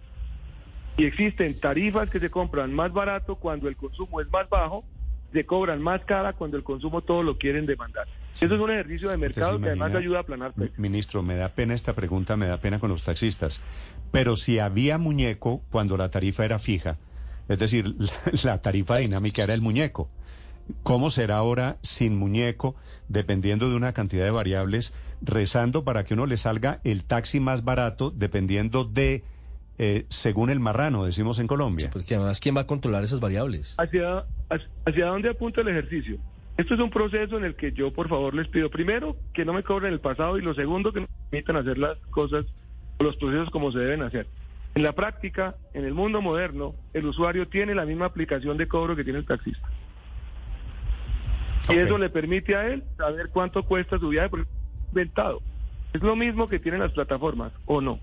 Y 0.96 1.06
existen 1.06 1.58
tarifas 1.58 2.10
que 2.10 2.20
se 2.20 2.30
compran 2.30 2.72
más 2.72 2.92
barato 2.92 3.36
cuando 3.36 3.68
el 3.68 3.76
consumo 3.76 4.20
es 4.20 4.30
más 4.30 4.48
bajo, 4.48 4.84
se 5.32 5.44
cobran 5.46 5.80
más 5.82 6.04
cara 6.04 6.34
cuando 6.34 6.56
el 6.58 6.62
consumo 6.62 7.00
todo 7.00 7.22
lo 7.22 7.38
quieren 7.38 7.64
demandar. 7.66 8.06
Eso 8.40 8.54
es 8.54 8.60
un 8.60 8.70
ejercicio 8.70 9.10
de 9.10 9.16
mercado 9.16 9.60
que 9.60 9.66
además 9.66 9.94
ayuda 9.94 10.18
a 10.18 10.20
aplanar 10.22 10.52
precios. 10.52 10.78
Ministro, 10.78 11.22
me 11.22 11.36
da 11.36 11.50
pena 11.50 11.74
esta 11.74 11.94
pregunta, 11.94 12.36
me 12.36 12.46
da 12.46 12.58
pena 12.58 12.78
con 12.80 12.90
los 12.90 13.02
taxistas. 13.02 13.62
Pero 14.10 14.36
si 14.36 14.58
había 14.58 14.98
muñeco 14.98 15.62
cuando 15.70 15.96
la 15.96 16.10
tarifa 16.10 16.44
era 16.44 16.58
fija, 16.58 16.98
es 17.48 17.58
decir, 17.58 17.94
la, 17.98 18.12
la 18.42 18.62
tarifa 18.62 18.96
dinámica 18.96 19.42
era 19.42 19.54
el 19.54 19.60
muñeco. 19.60 20.08
¿Cómo 20.82 21.10
será 21.10 21.36
ahora 21.36 21.76
sin 21.82 22.16
muñeco, 22.16 22.76
dependiendo 23.08 23.68
de 23.68 23.76
una 23.76 23.92
cantidad 23.92 24.24
de 24.24 24.30
variables, 24.30 24.94
rezando 25.20 25.84
para 25.84 26.04
que 26.04 26.14
uno 26.14 26.26
le 26.26 26.36
salga 26.36 26.80
el 26.84 27.04
taxi 27.04 27.40
más 27.40 27.64
barato, 27.64 28.10
dependiendo 28.10 28.84
de, 28.84 29.24
eh, 29.78 30.06
según 30.08 30.50
el 30.50 30.60
marrano, 30.60 31.04
decimos 31.04 31.38
en 31.38 31.46
Colombia? 31.46 31.90
Porque 31.92 32.14
además, 32.14 32.40
¿quién 32.40 32.56
va 32.56 32.62
a 32.62 32.66
controlar 32.66 33.04
esas 33.04 33.20
variables? 33.20 33.74
¿Hacia, 33.78 34.24
hacia 34.86 35.06
dónde 35.06 35.30
apunta 35.30 35.60
el 35.60 35.68
ejercicio? 35.68 36.18
Esto 36.56 36.74
es 36.74 36.80
un 36.80 36.90
proceso 36.90 37.38
en 37.38 37.44
el 37.44 37.56
que 37.56 37.72
yo, 37.72 37.92
por 37.92 38.08
favor, 38.08 38.34
les 38.34 38.48
pido, 38.48 38.68
primero, 38.68 39.16
que 39.32 39.44
no 39.44 39.52
me 39.52 39.62
cobren 39.62 39.92
el 39.92 40.00
pasado 40.00 40.36
y 40.38 40.42
lo 40.42 40.54
segundo, 40.54 40.92
que 40.92 41.00
me 41.00 41.06
permitan 41.30 41.56
hacer 41.56 41.78
las 41.78 41.96
cosas, 42.10 42.44
los 42.98 43.16
procesos 43.16 43.50
como 43.50 43.72
se 43.72 43.78
deben 43.78 44.02
hacer. 44.02 44.26
En 44.74 44.82
la 44.82 44.92
práctica, 44.92 45.56
en 45.74 45.84
el 45.84 45.94
mundo 45.94 46.20
moderno, 46.20 46.74
el 46.92 47.06
usuario 47.06 47.48
tiene 47.48 47.74
la 47.74 47.84
misma 47.84 48.06
aplicación 48.06 48.56
de 48.56 48.68
cobro 48.68 48.96
que 48.96 49.04
tiene 49.04 49.18
el 49.18 49.26
taxista. 49.26 49.66
Y 51.68 51.76
eso 51.76 51.96
le 51.96 52.10
permite 52.10 52.56
a 52.56 52.66
él 52.66 52.82
saber 52.96 53.28
cuánto 53.30 53.62
cuesta 53.62 53.98
su 53.98 54.08
viaje 54.08 54.28
porque 54.28 54.48
es 54.48 54.88
inventado. 54.88 55.40
Es 55.92 56.02
lo 56.02 56.16
mismo 56.16 56.48
que 56.48 56.58
tienen 56.58 56.80
las 56.80 56.92
plataformas, 56.92 57.54
¿o 57.66 57.80
no? 57.80 58.00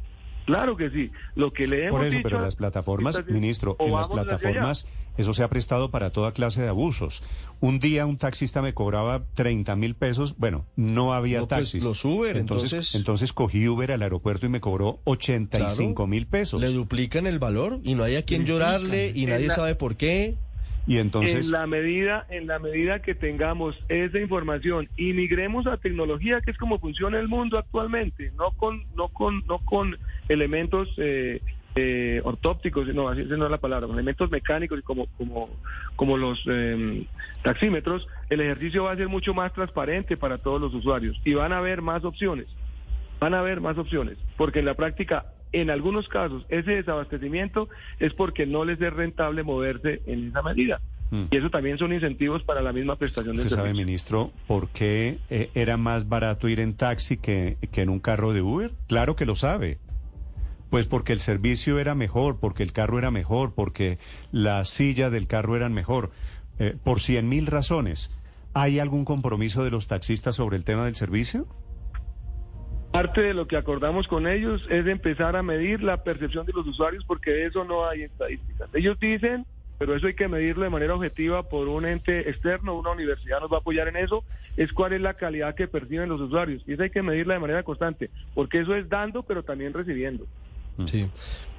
Claro 0.50 0.76
que 0.76 0.90
sí. 0.90 1.12
Lo 1.36 1.54
que 1.54 1.68
le 1.68 1.82
hemos 1.86 1.92
Por 2.00 2.02
eso, 2.08 2.10
dicho 2.18 2.24
pero 2.24 2.42
las 2.42 2.56
plataformas, 2.56 3.24
ministro, 3.28 3.76
en 3.80 3.92
las 3.92 4.08
plataformas 4.08 4.86
eso 5.18 5.34
se 5.34 5.44
ha 5.44 5.48
prestado 5.50 5.92
para 5.92 6.12
toda 6.12 6.32
clase 6.32 6.62
de 6.62 6.70
abusos. 6.70 7.22
Un 7.60 7.80
día 7.80 8.06
un 8.06 8.18
taxista 8.18 8.62
me 8.62 8.74
cobraba 8.74 9.26
30 9.36 9.76
mil 9.76 9.94
pesos, 9.96 10.36
bueno, 10.38 10.66
no 10.76 11.14
había 11.14 11.40
No, 11.42 11.48
pues, 11.48 11.60
taxis. 11.60 11.84
los 11.84 12.04
Uber, 12.06 12.38
entonces, 12.38 12.72
entonces- 12.72 12.96
entonces 12.96 13.34
cogí 13.34 13.68
Uber 13.68 13.92
al 13.92 14.02
aeropuerto 14.02 14.46
y 14.46 14.50
me 14.50 14.62
cobró 14.62 15.02
85 15.04 16.08
mil 16.08 16.26
pesos. 16.26 16.60
Le 16.62 16.70
duplican 16.72 17.28
el 17.28 17.38
valor 17.38 17.80
y 17.84 17.96
no 17.96 18.04
hay 18.04 18.16
a 18.16 18.24
quien 18.24 18.46
llorarle 18.46 19.12
y 19.14 19.24
En 19.26 19.30
nadie 19.32 19.48
la- 19.48 19.56
sabe 19.56 19.76
por 19.76 19.98
qué. 19.98 20.38
Y 20.90 20.98
entonces, 20.98 21.46
en 21.46 21.52
la 21.52 21.68
medida 21.68 22.26
en 22.30 22.48
la 22.48 22.58
medida 22.58 23.00
que 23.00 23.14
tengamos 23.14 23.78
esa 23.90 24.18
información 24.18 24.90
y 24.98 25.14
migremos 25.14 25.68
a 25.68 25.78
tecnología 25.78 26.42
que 26.42 26.50
es 26.50 26.58
como 26.58 26.80
funciona 26.80 27.20
el 27.20 27.28
mundo 27.28 27.60
actualmente 27.60 28.32
no 28.36 28.50
con 28.58 28.84
no 28.96 29.10
con 29.10 29.46
no 29.46 29.60
con 29.60 30.00
elementos 30.28 30.90
eh, 30.98 31.44
eh, 31.76 32.22
ortópticos 32.24 32.88
no 32.88 33.08
así 33.08 33.22
esa 33.22 33.38
no 33.38 33.46
es 33.46 33.52
la 33.52 33.60
palabra 33.60 33.86
con 33.86 33.98
elementos 33.98 34.32
mecánicos 34.32 34.80
y 34.80 34.82
como 34.82 35.06
como 35.16 35.52
como 35.96 36.18
los 36.18 36.42
eh, 36.48 37.06
taxímetros 37.44 38.08
el 38.32 38.42
ejercicio 38.42 38.86
va 38.86 38.94
a 38.94 38.96
ser 38.96 39.10
mucho 39.10 39.36
más 39.36 39.54
transparente 39.54 40.18
para 40.18 40.40
todos 40.40 40.60
los 40.60 40.74
usuarios 40.74 41.22
y 41.24 41.36
van 41.36 41.54
a 41.54 41.60
haber 41.60 41.84
más 41.84 42.04
opciones 42.04 42.48
van 43.20 43.34
a 43.34 43.40
haber 43.40 43.62
más 43.62 43.78
opciones, 43.78 44.18
porque 44.38 44.60
en 44.60 44.66
la 44.66 44.76
práctica, 44.76 45.26
en 45.52 45.70
algunos 45.70 46.08
casos, 46.08 46.46
ese 46.50 46.72
desabastecimiento 46.72 47.70
es 48.00 48.14
porque 48.14 48.46
no 48.46 48.66
les 48.66 48.80
es 48.82 48.94
rentable 48.94 49.44
moverse 49.44 50.02
en 50.06 50.30
esa 50.30 50.42
medida. 50.42 50.82
Mm. 51.12 51.24
Y 51.32 51.38
eso 51.38 51.50
también 51.50 51.78
son 51.78 51.92
incentivos 51.94 52.44
para 52.44 52.62
la 52.62 52.72
misma 52.72 52.96
prestación 52.96 53.36
de 53.36 53.42
usted 53.42 53.56
sabe, 53.56 53.70
servicio. 53.70 53.86
ministro, 53.86 54.32
¿por 54.48 54.70
qué 54.70 55.20
eh, 55.30 55.50
era 55.56 55.78
más 55.78 56.08
barato 56.08 56.48
ir 56.48 56.60
en 56.60 56.76
taxi 56.76 57.18
que, 57.18 57.58
que 57.72 57.82
en 57.82 57.90
un 57.90 58.00
carro 58.00 58.34
de 58.34 58.42
Uber? 58.42 58.72
Claro 58.88 59.16
que 59.16 59.26
lo 59.26 59.36
sabe. 59.36 59.80
Pues 60.70 60.86
porque 60.86 61.14
el 61.14 61.20
servicio 61.20 61.80
era 61.80 61.96
mejor, 61.96 62.40
porque 62.40 62.62
el 62.62 62.74
carro 62.74 63.00
era 63.00 63.10
mejor, 63.10 63.56
porque 63.56 63.98
las 64.32 64.70
sillas 64.70 65.12
del 65.12 65.26
carro 65.26 65.56
eran 65.56 65.74
mejor, 65.74 66.12
eh, 66.60 66.76
por 66.84 67.00
cien 67.00 67.28
mil 67.28 67.48
razones. 67.48 68.12
¿Hay 68.54 68.80
algún 68.80 69.04
compromiso 69.04 69.64
de 69.64 69.72
los 69.72 69.88
taxistas 69.88 70.36
sobre 70.36 70.58
el 70.58 70.64
tema 70.64 70.86
del 70.86 70.96
servicio? 70.96 71.48
Parte 72.92 73.22
de 73.22 73.34
lo 73.36 73.48
que 73.48 73.56
acordamos 73.56 74.08
con 74.08 74.28
ellos 74.28 74.64
es 74.70 74.88
empezar 74.88 75.36
a 75.36 75.44
medir 75.44 75.84
la 75.84 76.04
percepción 76.04 76.46
de 76.46 76.54
los 76.54 76.66
usuarios, 76.66 77.04
porque 77.06 77.30
de 77.32 77.46
eso 77.46 77.64
no 77.64 77.88
hay 77.88 78.02
estadísticas. 78.04 78.68
Ellos 78.74 78.98
dicen, 79.00 79.46
pero 79.78 79.96
eso 79.96 80.08
hay 80.08 80.16
que 80.16 80.28
medirlo 80.28 80.64
de 80.64 80.72
manera 80.72 80.96
objetiva 80.96 81.44
por 81.44 81.68
un 81.68 81.86
ente 81.86 82.28
externo, 82.30 82.74
una 82.78 82.92
universidad 82.92 83.42
nos 83.42 83.52
va 83.52 83.58
a 83.58 83.60
apoyar 83.60 83.88
en 83.90 83.98
eso, 83.98 84.24
es 84.58 84.74
cuál 84.74 84.94
es 84.94 85.02
la 85.02 85.14
calidad 85.14 85.54
que 85.54 85.68
perciben 85.68 86.10
los 86.10 86.20
usuarios. 86.20 86.64
Y 86.66 86.74
eso 86.74 86.82
hay 86.84 86.90
que 86.90 87.04
medirla 87.04 87.36
de 87.36 87.40
manera 87.40 87.62
constante, 87.64 88.10
porque 88.34 88.62
eso 88.62 88.76
es 88.76 88.90
dando, 88.90 89.22
pero 89.22 89.44
también 89.44 89.72
recibiendo. 89.74 90.26
Sí. 90.86 91.08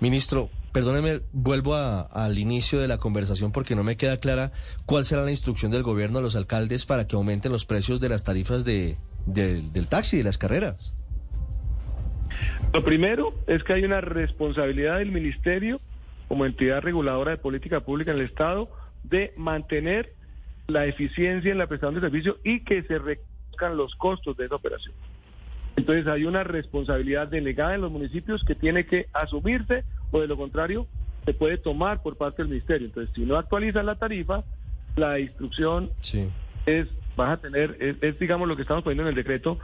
Ministro, 0.00 0.48
perdóneme, 0.72 1.20
vuelvo 1.32 1.74
a- 1.74 2.00
al 2.02 2.38
inicio 2.38 2.80
de 2.80 2.88
la 2.88 2.98
conversación 2.98 3.52
porque 3.52 3.76
no 3.76 3.84
me 3.84 3.96
queda 3.96 4.16
clara 4.16 4.50
cuál 4.86 5.04
será 5.04 5.22
la 5.22 5.30
instrucción 5.30 5.70
del 5.70 5.82
gobierno 5.82 6.18
a 6.18 6.22
los 6.22 6.36
alcaldes 6.36 6.86
para 6.86 7.06
que 7.06 7.16
aumenten 7.16 7.52
los 7.52 7.66
precios 7.66 8.00
de 8.00 8.08
las 8.08 8.24
tarifas 8.24 8.64
de, 8.64 8.96
de- 9.26 9.62
del 9.62 9.88
taxi, 9.88 10.16
de 10.16 10.24
las 10.24 10.38
carreras. 10.38 10.94
Lo 12.72 12.82
primero 12.82 13.34
es 13.46 13.64
que 13.64 13.72
hay 13.72 13.84
una 13.84 14.00
responsabilidad 14.00 14.98
del 14.98 15.10
ministerio 15.10 15.80
como 16.28 16.46
entidad 16.46 16.82
reguladora 16.82 17.32
de 17.32 17.38
política 17.38 17.80
pública 17.80 18.12
en 18.12 18.18
el 18.18 18.26
Estado 18.26 18.70
de 19.02 19.32
mantener 19.36 20.12
la 20.68 20.86
eficiencia 20.86 21.50
en 21.50 21.58
la 21.58 21.66
prestación 21.66 21.94
de 21.96 22.00
servicio 22.00 22.38
y 22.44 22.60
que 22.60 22.82
se 22.84 22.98
reduzcan 22.98 23.76
los 23.76 23.94
costos 23.96 24.36
de 24.36 24.46
esa 24.46 24.54
operación. 24.54 24.94
Entonces 25.76 26.06
hay 26.06 26.24
una 26.24 26.44
responsabilidad 26.44 27.28
delegada 27.28 27.74
en 27.74 27.80
los 27.80 27.90
municipios 27.90 28.44
que 28.44 28.54
tiene 28.54 28.86
que 28.86 29.06
asumirse 29.12 29.84
o 30.10 30.20
de 30.20 30.28
lo 30.28 30.36
contrario 30.36 30.86
se 31.24 31.34
puede 31.34 31.58
tomar 31.58 32.02
por 32.02 32.16
parte 32.16 32.42
del 32.42 32.50
ministerio. 32.50 32.86
Entonces 32.86 33.14
si 33.14 33.22
no 33.22 33.36
actualizan 33.36 33.86
la 33.86 33.96
tarifa, 33.96 34.44
la 34.96 35.18
instrucción 35.18 35.90
Sí. 36.00 36.28
es, 36.66 36.86
vas 37.16 37.30
a 37.38 37.40
tener, 37.40 37.76
es, 37.80 37.96
es, 38.00 38.18
digamos 38.18 38.48
lo 38.48 38.56
que 38.56 38.62
estamos 38.62 38.82
poniendo 38.84 39.02
en 39.04 39.08
el 39.10 39.14
decreto, 39.14 39.58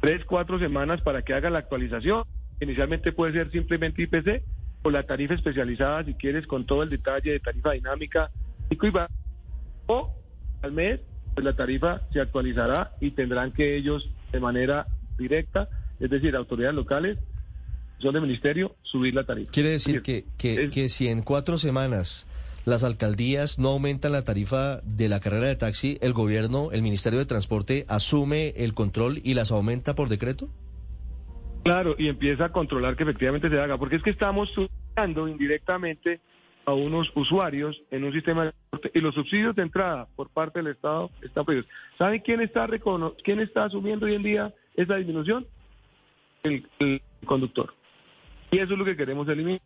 tres, 0.00 0.24
cuatro 0.24 0.58
semanas 0.58 1.00
para 1.02 1.22
que 1.22 1.34
haga 1.34 1.50
la 1.50 1.58
actualización. 1.60 2.24
Inicialmente 2.60 3.12
puede 3.12 3.32
ser 3.32 3.50
simplemente 3.50 4.02
IPC 4.02 4.42
o 4.82 4.90
la 4.90 5.02
tarifa 5.02 5.34
especializada, 5.34 6.04
si 6.04 6.14
quieres, 6.14 6.46
con 6.46 6.64
todo 6.66 6.82
el 6.82 6.90
detalle 6.90 7.32
de 7.32 7.40
tarifa 7.40 7.72
dinámica, 7.72 8.30
y 8.70 8.78
o 9.86 10.14
al 10.62 10.72
mes, 10.72 11.00
pues 11.34 11.44
la 11.44 11.54
tarifa 11.54 12.02
se 12.12 12.20
actualizará 12.20 12.92
y 13.00 13.10
tendrán 13.10 13.52
que 13.52 13.76
ellos, 13.76 14.08
de 14.32 14.40
manera 14.40 14.86
directa, 15.18 15.68
es 15.98 16.08
decir, 16.10 16.36
autoridades 16.36 16.76
locales, 16.76 17.18
son 17.98 18.14
del 18.14 18.22
ministerio, 18.22 18.76
subir 18.82 19.14
la 19.14 19.24
tarifa. 19.24 19.50
Quiere 19.52 19.70
decir 19.70 19.96
Es 19.96 20.02
que, 20.02 20.24
que, 20.38 20.64
es- 20.64 20.70
que 20.70 20.88
si 20.88 21.08
en 21.08 21.22
cuatro 21.22 21.58
semanas 21.58 22.26
las 22.64 22.84
alcaldías 22.84 23.58
no 23.58 23.70
aumentan 23.70 24.12
la 24.12 24.24
tarifa 24.24 24.80
de 24.82 25.08
la 25.08 25.20
carrera 25.20 25.46
de 25.46 25.56
taxi, 25.56 25.98
el 26.00 26.12
gobierno, 26.12 26.70
el 26.72 26.82
Ministerio 26.82 27.18
de 27.18 27.26
Transporte, 27.26 27.84
asume 27.88 28.48
el 28.56 28.74
control 28.74 29.20
y 29.24 29.34
las 29.34 29.50
aumenta 29.50 29.94
por 29.94 30.08
decreto? 30.08 30.48
Claro, 31.64 31.94
y 31.98 32.08
empieza 32.08 32.46
a 32.46 32.52
controlar 32.52 32.96
que 32.96 33.02
efectivamente 33.02 33.48
se 33.48 33.60
haga, 33.60 33.78
porque 33.78 33.96
es 33.96 34.02
que 34.02 34.10
estamos 34.10 34.50
subsidiando 34.50 35.28
indirectamente 35.28 36.20
a 36.64 36.72
unos 36.72 37.10
usuarios 37.14 37.82
en 37.90 38.04
un 38.04 38.12
sistema 38.12 38.44
de 38.44 38.52
transporte 38.52 38.98
y 38.98 39.00
los 39.00 39.14
subsidios 39.14 39.56
de 39.56 39.62
entrada 39.62 40.06
por 40.14 40.28
parte 40.28 40.60
del 40.60 40.72
Estado 40.72 41.10
están 41.22 41.44
prohibidos. 41.44 41.70
¿Saben 41.98 42.20
quién 42.20 42.40
está 42.40 42.66
recono 42.66 43.14
quién 43.24 43.40
está 43.40 43.64
asumiendo 43.64 44.06
hoy 44.06 44.14
en 44.14 44.22
día 44.22 44.54
esa 44.74 44.96
disminución? 44.96 45.46
El, 46.42 46.66
el 46.78 47.02
conductor. 47.26 47.74
Y 48.50 48.58
eso 48.58 48.72
es 48.72 48.78
lo 48.78 48.84
que 48.84 48.96
queremos 48.96 49.28
eliminar. 49.28 49.60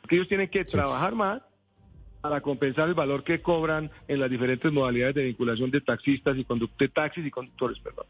Porque 0.00 0.16
ellos 0.16 0.28
tienen 0.28 0.48
que 0.48 0.64
trabajar 0.64 1.14
más 1.14 1.42
para 2.22 2.40
compensar 2.40 2.88
el 2.88 2.94
valor 2.94 3.24
que 3.24 3.42
cobran 3.42 3.90
en 4.08 4.20
las 4.20 4.30
diferentes 4.30 4.72
modalidades 4.72 5.16
de 5.16 5.24
vinculación 5.24 5.70
de 5.70 5.80
taxistas 5.80 6.36
y 6.38 6.46
de 6.78 6.88
taxis 6.88 7.26
y 7.26 7.30
conductores, 7.30 7.78
perdón. 7.80 8.06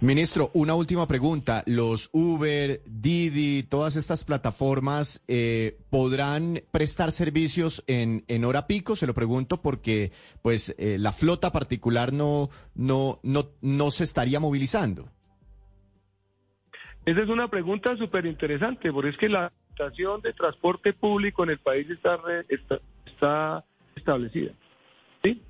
Ministro, 0.00 0.50
una 0.52 0.74
última 0.74 1.08
pregunta. 1.08 1.62
¿Los 1.64 2.10
Uber, 2.12 2.82
Didi, 2.84 3.62
todas 3.62 3.96
estas 3.96 4.24
plataformas 4.24 5.24
eh, 5.28 5.78
podrán 5.88 6.60
prestar 6.70 7.10
servicios 7.10 7.82
en, 7.86 8.22
en 8.28 8.44
hora 8.44 8.66
pico? 8.66 8.96
Se 8.96 9.06
lo 9.06 9.14
pregunto 9.14 9.62
porque 9.62 10.12
pues 10.42 10.74
eh, 10.76 10.98
la 10.98 11.12
flota 11.12 11.52
particular 11.52 12.12
no, 12.12 12.50
no, 12.74 13.18
no, 13.22 13.48
no 13.62 13.90
se 13.90 14.04
estaría 14.04 14.40
movilizando. 14.40 15.08
Esa 17.06 17.22
es 17.22 17.28
una 17.28 17.48
pregunta 17.48 17.96
súper 17.96 18.26
interesante, 18.26 18.92
porque 18.92 19.10
es 19.10 19.16
que 19.16 19.28
la 19.30 19.52
de 20.22 20.32
transporte 20.32 20.92
público 20.92 21.42
en 21.44 21.50
el 21.50 21.58
país 21.58 21.88
está, 21.90 22.16
re- 22.16 22.46
está, 22.48 22.80
está 23.06 23.64
establecida. 23.96 24.52
¿Sí? 25.22 25.42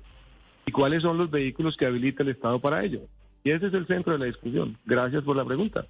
¿Y 0.65 0.71
cuáles 0.71 1.03
son 1.03 1.17
los 1.17 1.29
vehículos 1.29 1.77
que 1.77 1.85
habilita 1.85 2.23
el 2.23 2.29
Estado 2.29 2.59
para 2.59 2.83
ello? 2.83 3.01
Y 3.43 3.51
ese 3.51 3.67
es 3.67 3.73
el 3.73 3.85
centro 3.87 4.13
de 4.13 4.19
la 4.19 4.25
discusión. 4.25 4.77
Gracias 4.85 5.23
por 5.23 5.35
la 5.35 5.45
pregunta. 5.45 5.85